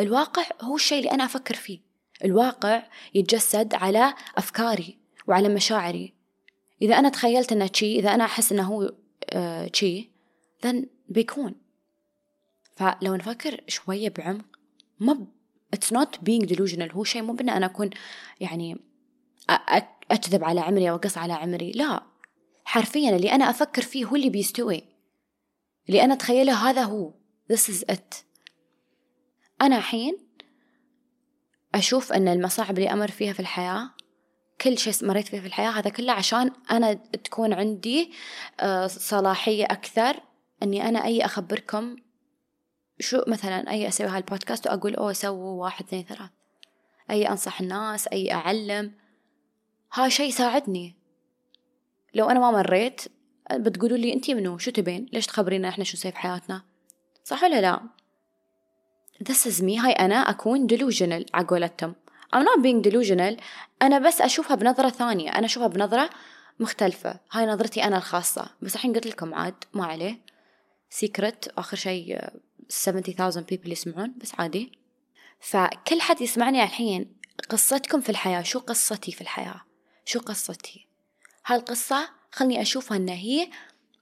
الواقع 0.00 0.42
هو 0.62 0.76
الشيء 0.76 0.98
اللي 0.98 1.10
أنا 1.10 1.24
أفكر 1.24 1.54
فيه. 1.54 1.78
الواقع 2.24 2.82
يتجسد 3.14 3.74
على 3.74 4.14
أفكاري 4.36 4.98
وعلى 5.26 5.48
مشاعري. 5.48 6.14
إذا 6.82 6.98
أنا 6.98 7.08
تخيلت 7.08 7.52
أنه 7.52 7.70
شي 7.72 7.98
إذا 7.98 8.14
أنا 8.14 8.24
أحس 8.24 8.52
أنه 8.52 8.62
هو 8.62 8.92
شي 9.72 10.02
uh, 10.02 10.06
then 10.66 10.86
بيكون. 11.08 11.54
فلو 12.76 13.14
نفكر 13.14 13.60
شوية 13.68 14.08
بعمق 14.08 14.44
ما 15.00 15.26
it's 15.76 15.96
not 15.96 16.18
being 16.24 16.46
delusional. 16.46 16.94
هو 16.94 17.04
شيء 17.04 17.22
مو 17.22 17.32
بأن 17.32 17.48
أنا 17.48 17.66
أكون 17.66 17.90
يعني 18.40 18.78
أكذب 20.10 20.44
على 20.44 20.60
عمري 20.60 20.90
أو 20.90 20.94
أقص 20.94 21.18
على 21.18 21.32
عمري. 21.32 21.72
لا. 21.72 22.02
حرفيا 22.64 23.16
اللي 23.16 23.32
أنا 23.32 23.50
أفكر 23.50 23.82
فيه 23.82 24.04
هو 24.04 24.16
اللي 24.16 24.30
بيستوي. 24.30 24.82
اللي 25.88 26.04
أنا 26.04 26.14
أتخيله 26.14 26.70
هذا 26.70 26.82
هو. 26.82 27.12
This 27.52 27.68
is 27.68 27.84
it. 27.92 28.24
أنا 29.62 29.76
الحين 29.76 30.18
أشوف 31.74 32.12
أن 32.12 32.28
المصاعب 32.28 32.78
اللي 32.78 32.92
أمر 32.92 33.10
فيها 33.10 33.32
في 33.32 33.40
الحياة 33.40 33.90
كل 34.60 34.78
شيء 34.78 34.94
مريت 35.02 35.28
فيه 35.28 35.40
في 35.40 35.46
الحياة 35.46 35.70
هذا 35.70 35.90
كله 35.90 36.12
عشان 36.12 36.50
أنا 36.70 36.92
تكون 36.94 37.52
عندي 37.52 38.12
آه، 38.60 38.86
صلاحية 38.86 39.64
أكثر 39.64 40.20
أني 40.62 40.88
أنا 40.88 41.04
أي 41.04 41.24
أخبركم 41.24 41.96
شو 43.00 43.22
مثلا 43.26 43.70
أي 43.70 43.88
أسوي 43.88 44.06
هالبودكاست 44.06 44.66
وأقول 44.66 44.94
أوه 44.94 45.12
سووا 45.12 45.62
واحد 45.62 45.84
اثنين 45.84 46.04
ثلاث. 46.04 46.30
أي 47.10 47.28
أنصح 47.28 47.60
الناس 47.60 48.08
أي 48.08 48.32
أعلم. 48.32 48.92
ها 49.92 50.08
شيء 50.08 50.28
يساعدني. 50.28 50.96
لو 52.14 52.30
أنا 52.30 52.40
ما 52.40 52.50
مريت 52.50 53.02
بتقولوا 53.52 53.96
لي 53.96 54.12
أنتي 54.12 54.34
منو؟ 54.34 54.58
شو 54.58 54.70
تبين؟ 54.70 55.08
ليش 55.12 55.26
تخبرينا 55.26 55.68
إحنا 55.68 55.84
شو 55.84 55.96
نسوي 55.96 56.12
في 56.12 56.18
حياتنا؟ 56.18 56.69
صح 57.24 57.42
ولا 57.42 57.60
لا؟ 57.60 57.80
This 59.24 59.46
is 59.46 59.60
me. 59.60 59.78
هاي 59.84 59.92
أنا 59.92 60.14
أكون 60.14 60.68
delusional 60.68 61.24
عقولتهم 61.34 61.94
I'm 62.36 62.44
not 62.44 62.62
being 62.62 62.90
delusional. 62.90 63.40
أنا 63.82 63.98
بس 63.98 64.20
أشوفها 64.20 64.56
بنظرة 64.56 64.88
ثانية. 64.88 65.30
أنا 65.30 65.46
أشوفها 65.46 65.68
بنظرة 65.68 66.10
مختلفة. 66.60 67.20
هاي 67.32 67.46
نظرتي 67.46 67.84
أنا 67.84 67.96
الخاصة. 67.96 68.50
بس 68.62 68.74
الحين 68.74 68.92
قلت 68.92 69.06
لكم 69.06 69.34
عاد 69.34 69.54
ما 69.74 69.86
عليه. 69.86 70.18
سيكرت 70.90 71.48
آخر 71.58 71.76
شيء 71.76 72.18
70,000 72.68 73.44
people 73.44 73.68
يسمعون. 73.68 74.14
بس 74.16 74.32
عادي. 74.38 74.72
فكل 75.40 76.00
حد 76.00 76.20
يسمعني 76.20 76.62
الحين 76.62 77.16
قصتكم 77.48 78.00
في 78.00 78.10
الحياة. 78.10 78.42
شو 78.42 78.58
قصتي 78.58 79.12
في 79.12 79.20
الحياة؟ 79.20 79.60
شو 80.04 80.20
قصتي؟ 80.20 80.86
هالقصة 81.46 82.08
خلني 82.32 82.62
أشوفها 82.62 82.96
أن 82.96 83.08
هي 83.08 83.50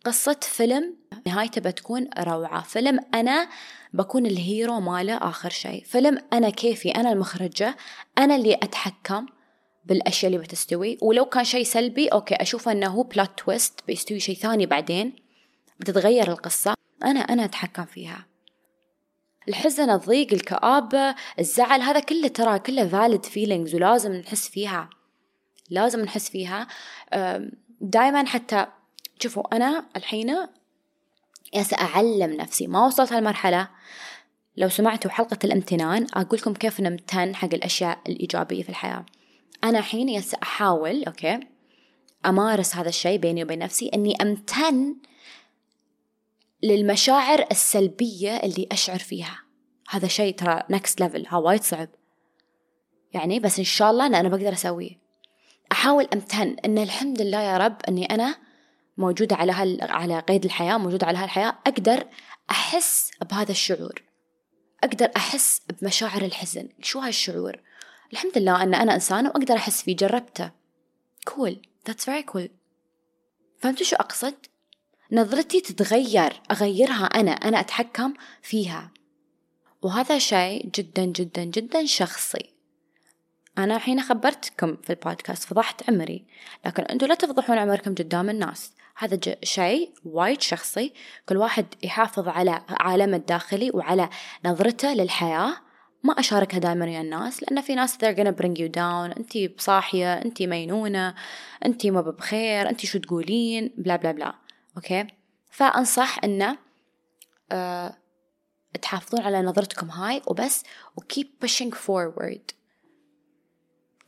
قصة 0.04 0.40
فيلم 0.42 0.96
نهايته 1.29 1.61
بتكون 1.61 2.09
روعة. 2.19 2.62
فيلم 2.62 3.01
أنا 3.14 3.49
بكون 3.93 4.27
ال 4.27 4.37
hero 4.37 4.81
ماله 4.81 5.17
آخر 5.17 5.51
شيء. 5.51 5.85
فيلم 5.85 6.19
أنا 6.33 6.51
كيفي 6.51 6.91
أنا 6.91 7.12
المخرجة 7.12 7.77
أنا 8.19 8.37
اللي 8.37 8.55
أتحكم 8.55 9.27
بالأشياء 9.85 10.33
اللي 10.33 10.45
بتستوي. 10.45 10.99
ولو 11.03 11.25
كان 11.25 11.45
شيء 11.45 11.64
سلبي 11.64 12.09
okay 12.09 12.35
أشوفه 12.35 12.73
أنه 12.73 12.87
هو 12.87 13.03
plot 13.03 13.31
twist 13.38 13.81
بيستوي 13.87 14.21
شيء 14.21 14.37
ثاني 14.37 14.67
بعدين. 14.67 15.12
بتتغير 15.81 16.29
القصة. 16.33 16.75
أنا 17.05 17.21
أنا 17.21 17.45
أتحكم 17.45 17.85
فيها. 17.85 18.27
الحزن 19.49 19.91
الضيق 19.91 20.33
الكآبة 20.33 21.14
الزعل 21.38 21.81
هذا 21.81 22.01
كله 22.01 22.29
ترى 22.29 22.59
كله 22.59 22.91
valid 22.91 23.25
feelings 23.27 23.75
ولازم 23.75 24.12
نحس 24.12 24.49
فيها. 24.49 24.91
لازم 25.71 26.01
نحس 26.01 26.31
فيها. 26.31 26.67
دائما 27.81 28.27
حتى 28.27 28.67
شوفوا 29.23 29.57
أنا 29.57 29.87
الحين 29.97 30.37
يا 31.54 31.64
أعلم 31.80 32.32
نفسي. 32.32 32.66
ما 32.66 32.87
وصلت 32.87 33.12
هالمرحلة. 33.12 33.68
لو 34.56 34.68
سمعتوا 34.68 35.11
حلقة 35.11 35.38
الامتنان 35.44 36.06
أقول 36.14 36.38
لكم 36.38 36.54
كيف 36.54 36.80
نمتن 36.80 37.34
حق 37.34 37.54
الأشياء 37.54 37.98
الإيجابية 38.08 38.62
في 38.62 38.68
الحياة. 38.68 39.06
أنا 39.64 39.78
الحين 39.78 40.08
يس 40.08 40.34
أحاول 40.34 41.04
okay 41.05 41.40
أمارس 42.26 42.76
هذا 42.76 42.88
الشيء 42.88 43.18
بيني 43.18 43.42
وبين 43.42 43.58
نفسي 43.58 43.88
أني 43.94 44.22
أمتن 44.22 44.96
للمشاعر 46.62 47.46
السلبية 47.50 48.37
اللي 48.37 48.68
أشعر 48.72 48.98
فيها. 48.98 49.38
هذا 49.90 50.08
شيء 50.08 50.34
ترى 50.34 50.62
next 50.70 51.01
level 51.01 51.27
ها 51.28 51.37
وايد 51.37 51.62
صعب. 51.62 51.88
يعني 53.12 53.40
بس 53.40 53.58
إن 53.58 53.64
شاء 53.64 53.90
الله 53.90 54.06
أن 54.06 54.14
أنا 54.14 54.28
بقدر 54.28 54.52
أسويه. 54.52 54.98
أحاول 55.72 56.08
أمتن 56.14 56.56
أن 56.64 56.78
الحمد 56.78 57.22
لله 57.22 57.40
يا 57.40 57.58
رب 57.58 57.76
أني 57.88 58.04
أنا 58.04 58.47
موجودة 58.98 59.37
على 59.37 59.52
هال 59.52 59.78
على 59.82 60.20
قيد 60.20 60.44
الحياة 60.44 60.78
موجودة 60.78 61.06
على 61.06 61.18
هالحياة 61.18 61.58
أقدر 61.66 62.06
أحس 62.50 63.11
بهذا 63.30 63.50
الشعور. 63.52 64.02
أقدر 64.84 65.11
أحس 65.16 65.62
بمشاعر 65.68 66.22
الحزن. 66.22 66.68
شو 66.82 66.98
هالشعور 66.98 67.61
الحمد 68.12 68.38
لله 68.38 68.62
أن 68.62 68.74
أنا 68.74 68.94
إنسانة 68.94 69.28
وأقدر 69.28 69.54
أحس 69.54 69.82
فيه 69.82 69.96
جربته. 69.96 70.50
Cool. 71.30 71.54
That's 71.88 72.04
very 72.04 72.32
cool. 72.32 72.48
فهمتوا 73.58 73.87
شو 73.87 73.96
أقصد؟ 73.96 74.34
نظرتي 75.12 75.61
تتغير 75.61 76.42
أغيرها 76.50 77.04
أنا 77.04 77.30
أنا 77.30 77.61
أتحكم 77.61 78.14
فيها. 78.42 78.90
وهذا 79.82 80.18
شيء 80.18 80.70
جدا 80.74 81.04
جدا 81.04 81.44
جدا 81.44 81.87
شخصي. 81.87 82.54
أنا 83.58 83.76
الحين 83.76 84.02
خبرتكم 84.02 84.76
في 84.76 84.90
البودكاست 84.90 85.44
فضحت 85.44 85.90
عمري. 85.90 86.24
لكن 86.66 86.82
أنتوا 86.82 87.08
لا 87.08 87.14
تفضحون 87.14 87.58
عمركم 87.58 87.94
قدام 87.94 88.30
الناس. 88.30 88.72
هذا 88.98 89.18
شيء 89.42 89.92
وايد 90.04 90.40
شخصي. 90.40 90.92
كل 91.28 91.37
واحد 91.37 91.66
يحافظ 91.82 92.28
على 92.28 92.64
عالمه 92.68 93.16
الداخلي 93.16 93.70
وعلى 93.74 94.08
نظرته 94.44 94.94
للحياة. 94.94 95.56
ما 96.04 96.20
أشاركها 96.20 96.58
دائما 96.58 96.84
ويا 96.84 97.00
الناس 97.00 97.42
لأن 97.42 97.61
في 97.61 97.74
ناس 97.74 97.96
they're 97.96 98.16
gonna 98.16 98.42
bring 98.42 98.56
you 98.56 98.68
down. 98.76 99.16
أنتي 99.18 99.48
بصاحية 99.48 100.14
أنتي 100.14 100.46
مينونة 100.46 101.14
أنتي 101.66 101.90
ما 101.90 102.00
بخير 102.00 102.68
أنتي 102.68 102.87
شو 102.87 102.98
تقولين؟ 102.98 103.74
بلا 103.76 103.96
بلا 103.96 104.12
بلا. 104.12 104.34
أوكي؟ 104.76 105.06
فأنصح 105.50 106.24
أنه 106.24 106.58
أه 107.52 107.96
تحافظون 108.82 109.20
على 109.20 109.42
نظرتكم 109.42 109.90
هاي 109.90 110.22
وبس 110.26 110.62
و 110.96 111.00
keep 111.00 111.46
pushing 111.46 111.72
forward. 111.72 112.52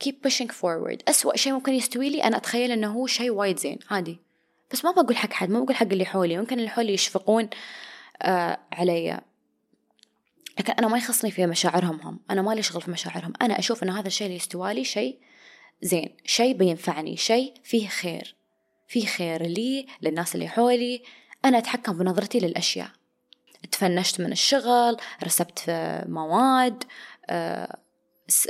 keep 0.03 0.27
pushing 0.27 0.49
forward. 0.49 1.03
أسوأ 1.09 1.35
شيء 1.35 1.53
ممكن 1.53 1.73
يستوي 1.73 2.09
لي 2.09 2.23
أنا 2.23 2.37
أتخيل 2.37 2.71
أنه 2.71 2.91
هو 2.91 3.07
شيء 3.07 3.29
وايد 3.29 3.59
زين. 3.59 3.79
عادي. 3.89 4.30
بس 4.73 4.85
ما 4.85 4.91
بقول 4.91 5.17
حق 5.17 5.33
حد 5.33 5.49
ما 5.49 5.59
بقول 5.59 5.75
حق 5.75 5.87
اللي 5.91 6.05
حولي. 6.05 6.37
ممكن 6.37 6.59
اللي 6.59 6.69
حولي 6.69 6.93
يشفقون 6.93 7.49
آه 8.21 8.59
علي. 8.71 9.21
لكن 10.59 10.73
أنا 10.73 10.87
ما 10.87 10.97
يخصني 10.97 11.31
في 11.31 11.45
مشاعرهم 11.45 12.01
هم. 12.01 12.19
أنا 12.29 12.41
مالي 12.41 12.61
شغل 12.61 12.81
في 12.81 12.91
مشاعرهم. 12.91 13.33
أنا 13.41 13.59
أشوف 13.59 13.83
أن 13.83 13.89
هذا 13.89 14.07
الشيء 14.07 14.27
اللي 14.27 14.37
يستوالي 14.37 14.83
شيء 14.83 15.19
زين. 15.81 16.17
شيء 16.25 16.57
بينفعني. 16.57 17.17
شيء 17.17 17.53
فيه 17.63 17.87
خير. 17.87 18.35
فيه 18.87 19.05
خير 19.05 19.43
لي 19.43 19.87
للناس 20.01 20.35
اللي 20.35 20.47
حولي. 20.47 21.03
أنا 21.45 21.57
أتحكم 21.57 21.97
بنظرتي 21.97 22.39
للأشياء. 22.39 22.89
تفنشت 23.71 24.21
من 24.21 24.31
الشغل 24.31 24.97
رسبت 25.23 25.59
في 25.59 26.05
مواد 26.07 26.83
آه، 27.29 27.77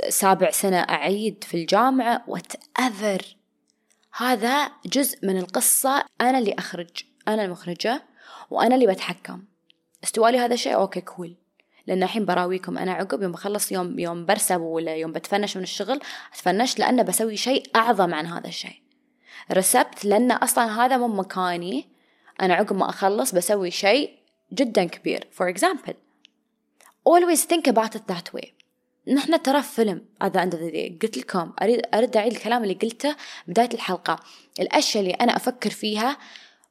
سابع 0.08 0.50
سنة 0.50 0.80
أعيد 0.80 1.44
في 1.44 1.54
الجامعة. 1.54 2.24
Whatever. 2.28 3.41
هذا 4.16 4.70
جزء 4.86 5.26
من 5.26 5.38
القصة. 5.38 6.04
أنا 6.20 6.38
اللي 6.38 6.54
أخرج 6.58 7.04
أنا 7.28 7.44
المخرجة 7.44 8.02
وأنا 8.50 8.74
اللي 8.74 8.86
بتحكم. 8.86 9.44
استوالي 10.04 10.38
هذا 10.38 10.54
الشيء 10.54 10.74
okay 10.74 11.00
cool 11.00 11.36
لأن 11.86 12.02
الحين 12.02 12.24
براويكم. 12.24 12.78
أنا 12.78 12.92
عقب 12.92 13.22
يوم 13.22 13.32
بخلص 13.32 13.72
يوم 13.72 13.98
يوم 13.98 14.26
برسب 14.26 14.60
ولا 14.60 14.96
يوم 14.96 15.12
بتفنش 15.12 15.56
من 15.56 15.62
الشغل 15.62 16.00
أتفنش 16.32 16.78
لأن 16.78 17.02
بسوي 17.02 17.36
شيء 17.36 17.70
أعظم 17.76 18.14
عن 18.14 18.26
هذا 18.26 18.48
الشيء. 18.48 18.82
رسبت 19.52 20.04
لأن 20.04 20.32
أصلا 20.32 20.84
هذا 20.84 20.96
مو 20.96 21.08
مكاني. 21.08 21.88
أنا 22.40 22.54
عقب 22.54 22.76
ما 22.76 22.88
أخلص 22.88 23.34
بسوي 23.34 23.70
شيء 23.70 24.18
جدا 24.52 24.84
كبير. 24.84 25.28
For 25.38 25.54
example 25.54 25.94
always 27.08 27.44
think 27.44 27.66
about 27.66 27.94
it 27.96 28.06
that 28.12 28.34
way. 28.34 28.61
نحن 29.08 29.42
ترى 29.42 29.62
فيلم 29.62 30.04
هذا 30.22 30.40
عند 30.40 30.54
قلت 31.02 31.18
لكم 31.18 31.52
أريد 31.62 31.80
أرد 31.94 32.16
أعيد 32.16 32.32
الكلام 32.32 32.62
اللي 32.62 32.74
قلته 32.74 33.16
بداية 33.48 33.68
الحلقة. 33.74 34.20
الأشياء 34.60 35.04
اللي 35.04 35.14
أنا 35.14 35.36
أفكر 35.36 35.70
فيها 35.70 36.18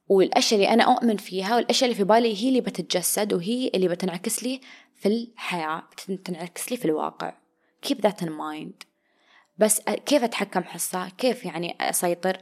والأشياء 0.08 0.62
اللي 0.62 0.74
أنا 0.74 0.84
أؤمن 0.84 1.17
فيها 1.17 1.56
والأشياء 1.56 1.91
اللي 1.91 1.98
في 1.98 2.04
بالي 2.04 2.44
هي 2.44 2.50
اللي 2.50 2.62
بتتجسد 2.62 3.34
وهي 3.34 3.72
اللي 3.76 3.88
بتنعكس 3.88 4.44
لي 4.44 4.62
في 4.96 5.08
الحياة 5.08 5.84
بتنعكس 6.10 6.72
لي 6.72 6.78
في 6.78 6.86
الواقع. 6.86 7.34
Keep 7.88 7.98
that 7.98 8.26
in 8.26 8.30
mind. 8.30 8.86
بس 9.58 9.82
كيف 9.82 10.24
أتحكم 10.24 10.63
حصة؟ 10.63 11.10
كيف 11.10 11.46
يعني 11.46 11.78
أسيطر؟ 11.82 12.38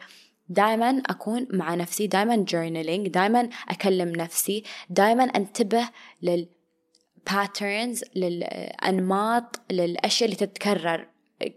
دائما 0.49 1.01
أكون 1.05 1.47
مع 1.49 1.75
نفسي 1.75 2.07
دائما 2.07 2.45
journaling 2.51 3.09
دائما 3.09 3.49
أكلم 3.69 4.09
نفسي 4.09 4.63
دائما 4.89 5.23
أنتبه 5.23 5.89
لل 6.21 6.47
patterns 7.29 8.01
للأنماط 8.15 9.61
للأشياء 9.71 10.29
اللي 10.29 10.45
تتكرر 10.45 11.07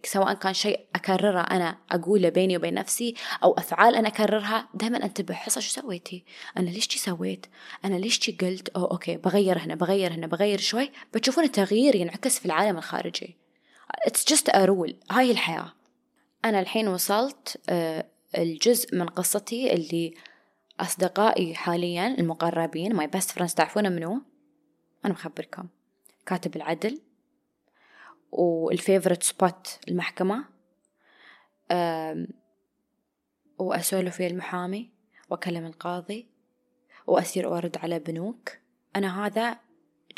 سواء 0.04 0.34
كان 0.34 0.54
شيء 0.54 0.80
أكرره 0.94 1.40
أنا 1.40 1.78
أقوله 1.92 2.28
بيني 2.28 2.56
وبين 2.56 2.74
نفسي 2.74 3.14
أو 3.44 3.52
أفعال 3.52 3.96
أنا 3.96 4.08
أكررها 4.08 4.68
دائما 4.74 5.04
أنتبه 5.04 5.34
حصة 5.34 5.60
شو 5.60 5.80
سويتي؟ 5.80 6.24
أنا 6.56 6.70
ليش 6.70 6.86
چي 6.86 6.98
سويت؟ 6.98 7.46
أنا 7.84 7.94
ليش 7.94 8.18
چي 8.18 8.32
قلت؟ 8.32 8.68
أو 8.68 8.84
okay 8.84 9.16
بغير 9.16 9.58
هنا 9.58 9.74
بغير 9.74 10.12
هنا 10.12 10.26
بغير 10.26 10.58
شوي. 10.58 10.90
بتشوفون 11.14 11.44
التغيير 11.44 11.96
ينعكس 11.96 12.38
في 12.38 12.46
العالم 12.46 12.78
الخارجي. 12.78 13.36
It's 14.08 14.34
just 14.34 14.52
a 14.54 14.66
rule. 14.66 14.94
هاي 15.10 15.30
الحياة. 15.30 15.72
أنا 16.44 16.60
الحين 16.60 16.88
وصلت 16.88 17.60
آه، 17.68 18.06
الجزء 18.38 18.96
من 18.96 19.06
قصتي 19.06 19.72
اللي 19.72 20.14
أصدقائي 20.80 21.54
حاليا 21.54 22.16
المقربين 22.18 22.94
my 22.94 23.06
best 23.06 23.30
friends 23.30 23.54
تعرفون 23.54 23.92
منو؟ 23.92 24.22
أنا 25.04 25.12
مخبركم. 25.12 25.68
كاتب 26.26 26.56
العدل 26.56 27.00
وال 28.32 28.50
favorite 28.50 29.22
spot 29.22 29.78
المحكمة 29.88 30.44
وأسولف 33.58 34.20
ويا 34.20 34.28
المحامي 34.28 34.90
وأكلم 35.30 35.66
القاضي 35.66 36.26
وأسير 37.06 37.46
وأرد 37.46 37.78
على 37.78 37.98
بنوك. 37.98 38.58
أنا 38.96 39.26
هذا 39.26 39.60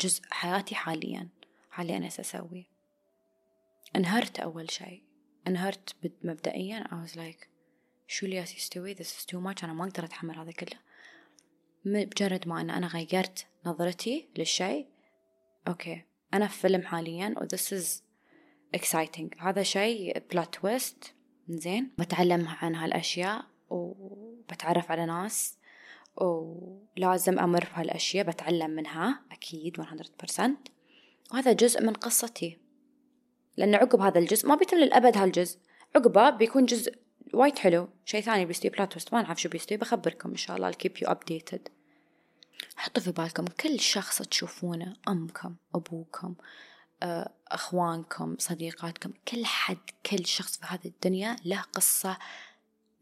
جزء 0.01 0.21
حياتي 0.31 0.75
حاليا 0.75 1.29
حاليا 1.71 1.97
أنا 1.97 2.07
أسوي؟ 2.07 2.67
انهرت 3.95 4.39
أول 4.39 4.71
شيء. 4.71 5.03
انهرت 5.47 5.95
مبدئيا 6.23 6.83
I 6.83 7.07
was 7.07 7.15
like 7.15 7.47
شو 8.07 8.25
اللي 8.25 8.37
يستوي؟ 8.37 8.95
This 8.95 8.99
is 8.99 9.25
too 9.25 9.39
much. 9.39 9.63
أنا 9.63 9.73
ما 9.73 9.83
أقدر 9.83 10.05
أتحمل 10.05 10.37
هذا 10.37 10.51
كله. 10.51 10.79
بمجرد 11.85 12.47
ما 12.47 12.61
أن 12.61 12.69
أنا 12.69 12.87
غيرت 12.87 13.47
نظرتي 13.65 14.29
للشيء 14.37 14.87
أوكي. 15.67 16.01
أنا 16.33 16.47
في 16.47 16.59
فيلم 16.59 16.81
حاليا 16.81 17.35
و 17.37 17.45
this 17.45 17.79
is 17.79 18.01
exciting. 18.77 19.43
هذا 19.43 19.63
شيء 19.63 20.23
plot 20.31 20.55
twist 20.55 21.13
زين. 21.49 21.91
بتعلم 21.97 22.47
عن 22.47 22.75
هالأشياء 22.75 23.45
وبتعرف 23.69 24.91
على 24.91 25.05
ناس 25.05 25.57
ولازم 26.17 27.39
أمر 27.39 27.65
في 27.65 27.71
هالأشياء 27.75 28.25
بتعلم 28.27 28.71
منها 28.71 29.21
أكيد 29.31 29.81
100% 29.81 30.51
وهذا 31.33 31.53
جزء 31.53 31.83
من 31.83 31.93
قصتي. 31.93 32.57
لأن 33.57 33.75
عقب 33.75 34.01
هذا 34.01 34.19
الجزء 34.19 34.47
ما 34.47 34.55
بيتم 34.55 34.77
للأبد 34.77 35.17
هالجزء. 35.17 35.59
عقبه 35.95 36.29
بيكون 36.29 36.65
جزء 36.65 36.95
وايد 37.33 37.59
حلو. 37.59 37.87
شيء 38.05 38.21
ثاني 38.21 38.45
بيستوي 38.45 38.71
plot 38.71 38.91
twist 38.91 39.13
ما 39.13 39.21
نعرف 39.21 39.41
شو 39.41 39.49
بيستوي 39.49 39.77
بخبركم 39.77 40.29
إن 40.29 40.35
شاء 40.35 40.57
الله. 40.57 40.71
I'll 40.71 40.75
keep 40.75 41.01
you 41.01 41.07
updated. 41.09 41.74
حطوا 42.75 43.03
في 43.03 43.11
بالكم 43.11 43.45
كل 43.45 43.79
شخص 43.79 44.21
تشوفونه 44.21 44.95
أمكم 45.07 45.55
أبوكم 45.75 46.35
آه، 47.03 47.31
أخوانكم 47.47 48.35
صديقاتكم 48.39 49.11
كل 49.27 49.45
حد 49.45 49.77
كل 50.05 50.25
شخص 50.25 50.57
في 50.57 50.65
هذه 50.65 50.87
الدنيا 50.87 51.35
له 51.45 51.61
قصة 51.61 52.17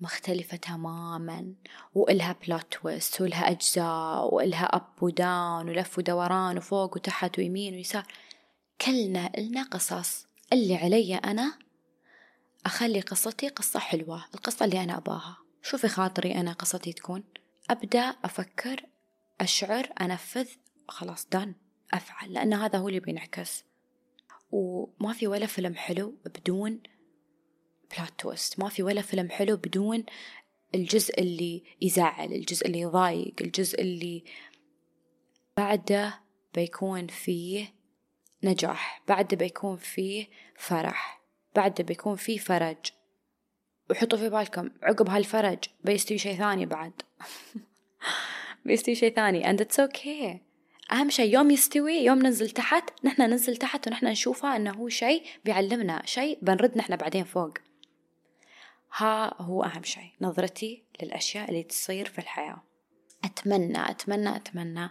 مختلفة 0.02 0.58
تماما 0.58 1.54
وإلها 1.96 2.36
بلوت 2.48 2.74
تويست 2.74 3.22
وإلها 3.22 3.52
أجزاء 3.52 4.34
وإلها 4.34 4.66
أب 4.66 5.04
وداون 5.04 5.70
ولف 5.70 5.98
ودوران 5.98 6.58
وفوق 6.58 6.96
وتحت 6.96 7.40
ويمين 7.40 7.74
ويسار. 7.74 8.06
كلنا 8.82 9.32
إلنا 9.38 9.64
قصص. 9.64 10.26
اللي 10.54 10.76
علي 10.76 11.16
أنا 11.16 11.54
أخلي 12.66 13.00
قصتي 13.00 13.48
قصة 13.48 13.80
حلوة 13.80 14.26
القصة 14.34 14.66
اللي 14.66 14.84
أنا 14.84 14.98
أباها. 14.98 15.38
شوفي 15.62 15.88
خاطري 15.88 16.36
أنا 16.36 16.54
قصتي 16.54 16.94
تكون. 16.94 17.24
أبدأ 17.70 18.16
أفكر 18.24 18.86
أشعر 19.44 19.90
أنفذ 20.02 20.48
خلاص 20.88 21.28
done 21.30 21.56
أفعل 21.94 22.34
لأن 22.34 22.54
هذا 22.54 22.80
هو 22.80 22.88
اللي 22.88 23.00
بينعكس. 23.00 23.64
وما 24.52 25.14
في 25.14 25.28
ولا 25.28 25.46
فيلم 25.46 25.76
حلو 25.76 26.16
بدون 26.26 26.82
plot 27.98 28.12
twist 28.18 28.60
ما 28.60 28.70
في 28.70 28.84
ولا 28.84 29.02
فيلم 29.02 29.30
حلو 29.30 29.56
بدون 29.56 30.04
الجزء 30.76 31.22
اللي 31.22 31.64
يزعل 31.82 32.34
الجزء 32.34 32.68
اللي 32.68 32.80
يضايق 32.80 33.34
الجزء 33.42 33.82
اللي 33.82 34.24
بعده 35.58 36.20
بيكون 36.56 37.08
فيه 37.08 37.74
نجاح 38.44 39.04
بعده 39.08 39.38
بيكون 39.38 39.78
فيه 39.78 40.28
فرح 40.56 41.22
بعده 41.56 41.84
بيكون 41.84 42.16
فيه 42.16 42.38
فرج. 42.38 42.78
وحطوا 43.90 44.18
في 44.18 44.30
بالكم 44.30 44.70
عقب 44.84 45.10
هالفرج 45.10 45.60
بيستوي 45.84 46.18
شيء 46.18 46.38
ثاني 46.38 46.66
بعد. 46.66 46.94
بيستوي 48.66 48.96
شيء 48.96 49.14
ثاني. 49.16 49.44
And 49.44 49.60
it's 49.62 49.80
okay. 49.80 50.38
أهم 50.92 51.10
شيء 51.10 51.34
يوم 51.34 51.52
يستوي 51.52 51.94
يوم 51.94 52.20
ننزل 52.20 52.50
تحت 52.50 52.90
نحن 53.04 53.22
ننزل 53.22 53.58
تحت 53.58 53.88
ونحن 53.88 54.06
نشوفه 54.06 54.56
أنه 54.56 54.72
هو 54.72 54.90
شيء 54.90 55.24
بيعلمنا 55.46 56.02
شيء 56.06 56.40
بنرد 56.42 56.78
نحن 56.78 56.96
بعدين 56.96 57.24
فوق. 57.24 57.54
ها 58.98 59.42
هو 59.42 59.64
أهم 59.64 59.84
شيء 59.84 60.12
نظرتي 60.22 60.84
للأشياء 61.02 61.50
اللي 61.50 61.64
تصير 61.64 62.06
في 62.06 62.20
الحياة. 62.20 62.64
أتمنى 63.26 63.90
أتمنى 63.90 64.36
أتمنى 64.36 64.90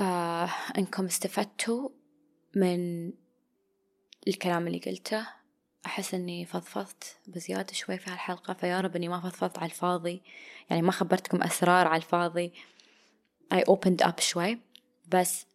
آه 0.00 0.50
أنكم 0.78 1.04
استفدتوا 1.04 1.88
من 2.54 3.12
الكلام 4.28 4.66
اللي 4.66 4.78
قلته. 4.78 5.26
أحس 5.86 6.14
إني 6.14 6.44
فضفضت 6.44 7.16
بزيادة 7.26 7.72
شوي 7.72 7.98
في 7.98 8.10
هالحلقة 8.10 8.54
فيا 8.54 8.80
رب 8.80 8.96
إني 8.96 9.08
ما 9.08 9.20
فضفضت 9.20 9.58
على 9.58 9.66
الفاضي. 9.66 10.22
يعني 10.70 10.82
ما 10.82 10.92
خبرتكم 10.92 11.42
أسرار 11.42 11.86
على 11.86 11.96
الفاضي. 11.96 12.52
I 13.54 13.58
opened 13.58 14.06
up 14.06 14.20
شوي. 14.20 14.58
بس 15.08 15.46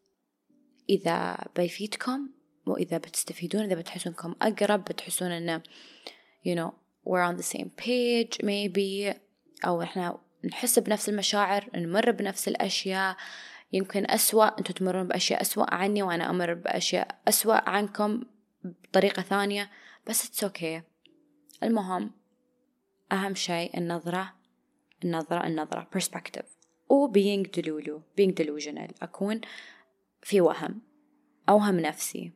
إذا 0.90 1.38
بيفيدكم 1.56 2.30
وإذا 2.66 2.98
بتستفيدون 2.98 3.64
إذا 3.64 3.76
بتحسون 3.76 4.14
إنكم 4.14 4.36
أقرب 4.42 4.84
بتحسون 4.84 5.32
إنه 5.32 5.62
you 6.48 6.56
know 6.56 6.72
we're 7.06 7.32
on 7.32 7.42
the 7.42 7.58
same 7.58 7.70
page 7.84 8.46
maybe. 8.46 9.18
أو 9.66 9.82
إحنا 9.82 10.18
نحس 10.46 10.80
بنفس 10.80 11.10
المشاعر 11.10 11.70
نمر 11.76 12.12
بنفس 12.12 12.48
الأشياء. 12.48 13.18
يمكن 13.74 14.12
أسوأ 14.12 14.46
أنتوا 14.60 14.76
تمرون 14.76 15.08
بأشياء 15.08 15.42
أسوأ 15.42 15.74
عني 15.74 16.04
وأنا 16.04 16.30
أمر 16.30 16.54
بأشياء 16.54 17.22
أسوأ 17.28 17.70
عنكم 17.70 18.24
بطريقة 18.64 19.22
ثانية. 19.22 19.70
بس 20.08 20.26
it's 20.26 20.48
okay. 20.50 20.82
المهم 21.64 22.12
أهم 23.12 23.36
شيء 23.36 23.78
النظرة 23.78 24.34
النظرة 25.04 25.48
النظرة 25.48 25.88
perspective. 25.98 26.46
و 26.90 27.08
being 27.08 27.44
delulu 27.44 28.02
being 28.18 28.34
delusional. 28.34 28.94
أكون 29.02 29.42
في 30.22 30.42
وهم 30.42 30.82
أوهم 31.50 31.80
نفسي. 31.80 32.32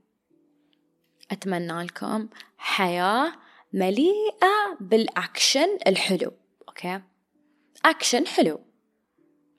أتمنى 1.31 1.83
لكم 1.83 2.29
حياة 2.57 3.33
مليئة 3.73 4.77
بالأكشن 4.79 5.77
الحلو 5.87 6.31
okay 6.67 7.01
أكشن 7.85 8.27
حلو. 8.27 8.59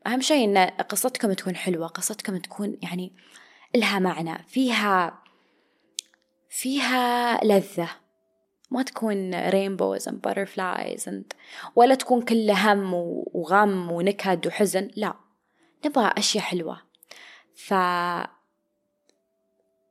أهم 0.06 0.20
شيء 0.20 0.44
إن 0.44 0.58
قصتكم 0.68 1.32
تكون 1.32 1.56
حلوة 1.56 1.86
قصتكم 1.86 2.36
تكون 2.36 2.78
يعني 2.82 3.12
لها 3.74 3.98
معنى 3.98 4.44
فيها 4.48 5.22
فيها 6.56 7.44
لذة. 7.44 7.88
ما 8.70 8.82
تكون 8.82 9.34
rainbows 9.48 10.08
and 10.08 10.12
butterflies 10.12 11.02
and 11.06 11.36
ولا 11.76 11.94
تكون 11.94 12.22
كلها 12.22 12.74
هم 12.74 12.94
وغم 13.34 13.90
ونكد 13.90 14.46
وحزن. 14.46 14.90
لا. 14.96 15.14
نبغى 15.86 16.12
أشياء 16.18 16.44
حلوة. 16.44 16.82
ف 17.54 17.74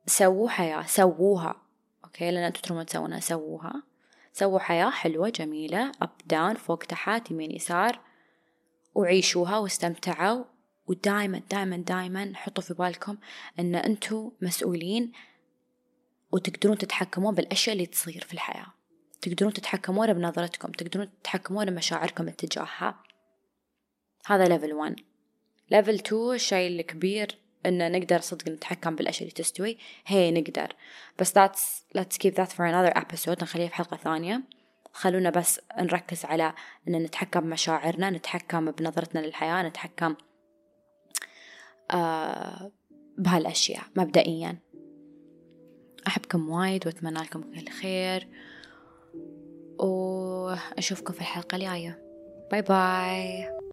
سووا 0.06 0.48
حياة 0.48 0.82
سووها. 0.82 1.56
okay؟ 2.04 2.30
لأن 2.30 2.44
أنتوا 2.44 2.62
ترومون 2.62 2.86
تسوونها. 2.86 3.20
سووها. 3.20 3.82
سووا 4.32 4.58
حياة 4.58 4.90
حلوة 4.90 5.28
جميلة. 5.28 5.92
up 6.02 6.10
down 6.26 6.54
فوق 6.54 6.78
تحت 6.78 7.30
يمين 7.30 7.50
يسار. 7.50 8.00
وعيشوها 8.94 9.58
واستمتعوا. 9.58 10.44
ودائما 10.86 11.42
دائما 11.50 11.76
دائما 11.76 12.32
حطوا 12.34 12.62
في 12.62 12.74
بالكم 12.74 13.16
أن 13.58 13.74
أنتوا 13.74 14.30
مسؤولين 14.42 15.12
وتقدرون 16.36 16.78
تتحكمون 16.78 17.34
بالأشياء 17.34 17.76
اللي 17.76 17.86
تصير 17.86 18.24
في 18.24 18.34
الحياة. 18.34 18.66
تقدرون 19.22 19.52
تتحكمون 19.52 20.12
بنظرتكم 20.12 20.72
تقدرون 20.72 21.08
تتحكمون 21.22 21.70
بمشاعركم 21.70 22.28
اتجاهها 22.28 23.02
هذا 24.26 24.44
level 24.44 24.72
1 24.72 24.96
level 25.70 25.94
2 25.94 26.34
الشيء 26.34 26.80
الكبير 26.80 27.38
إن 27.66 27.92
نقدر 27.92 28.20
صدق 28.20 28.48
نتحكم 28.48 28.96
بالأشياء 28.96 29.22
اللي 29.22 29.42
تستوي. 29.42 29.78
هي 30.06 30.30
نقدر. 30.30 30.72
بس 31.18 31.32
that's 31.38 31.98
let's 31.98 32.16
keep 32.16 32.34
that 32.34 32.48
for 32.48 32.64
another 32.64 32.98
episode. 32.98 33.42
نخليها 33.42 33.68
في 33.68 33.74
حلقة 33.74 33.96
ثانية. 33.96 34.42
خلونا 34.92 35.30
بس 35.30 35.60
نركز 35.78 36.24
على 36.24 36.54
إن 36.88 37.02
نتحكم 37.02 37.40
بمشاعرنا 37.40 38.10
نتحكم 38.10 38.70
بنظرتنا 38.70 39.20
للحياة 39.20 39.62
نتحكم 39.62 40.16
آه 41.90 42.72
بهالأشياء 43.18 43.82
مبدئيا. 43.96 44.58
أحبكم 46.06 46.50
وايد 46.50 46.86
وأتمنى 46.86 47.18
لكم 47.18 47.42
كل 47.42 47.68
خير 47.68 48.28
وأشوفكم 49.78 51.12
في 51.12 51.20
الحلقة 51.20 51.56
الجاية. 51.56 52.02
باي 52.50 52.62
باي. 52.62 53.65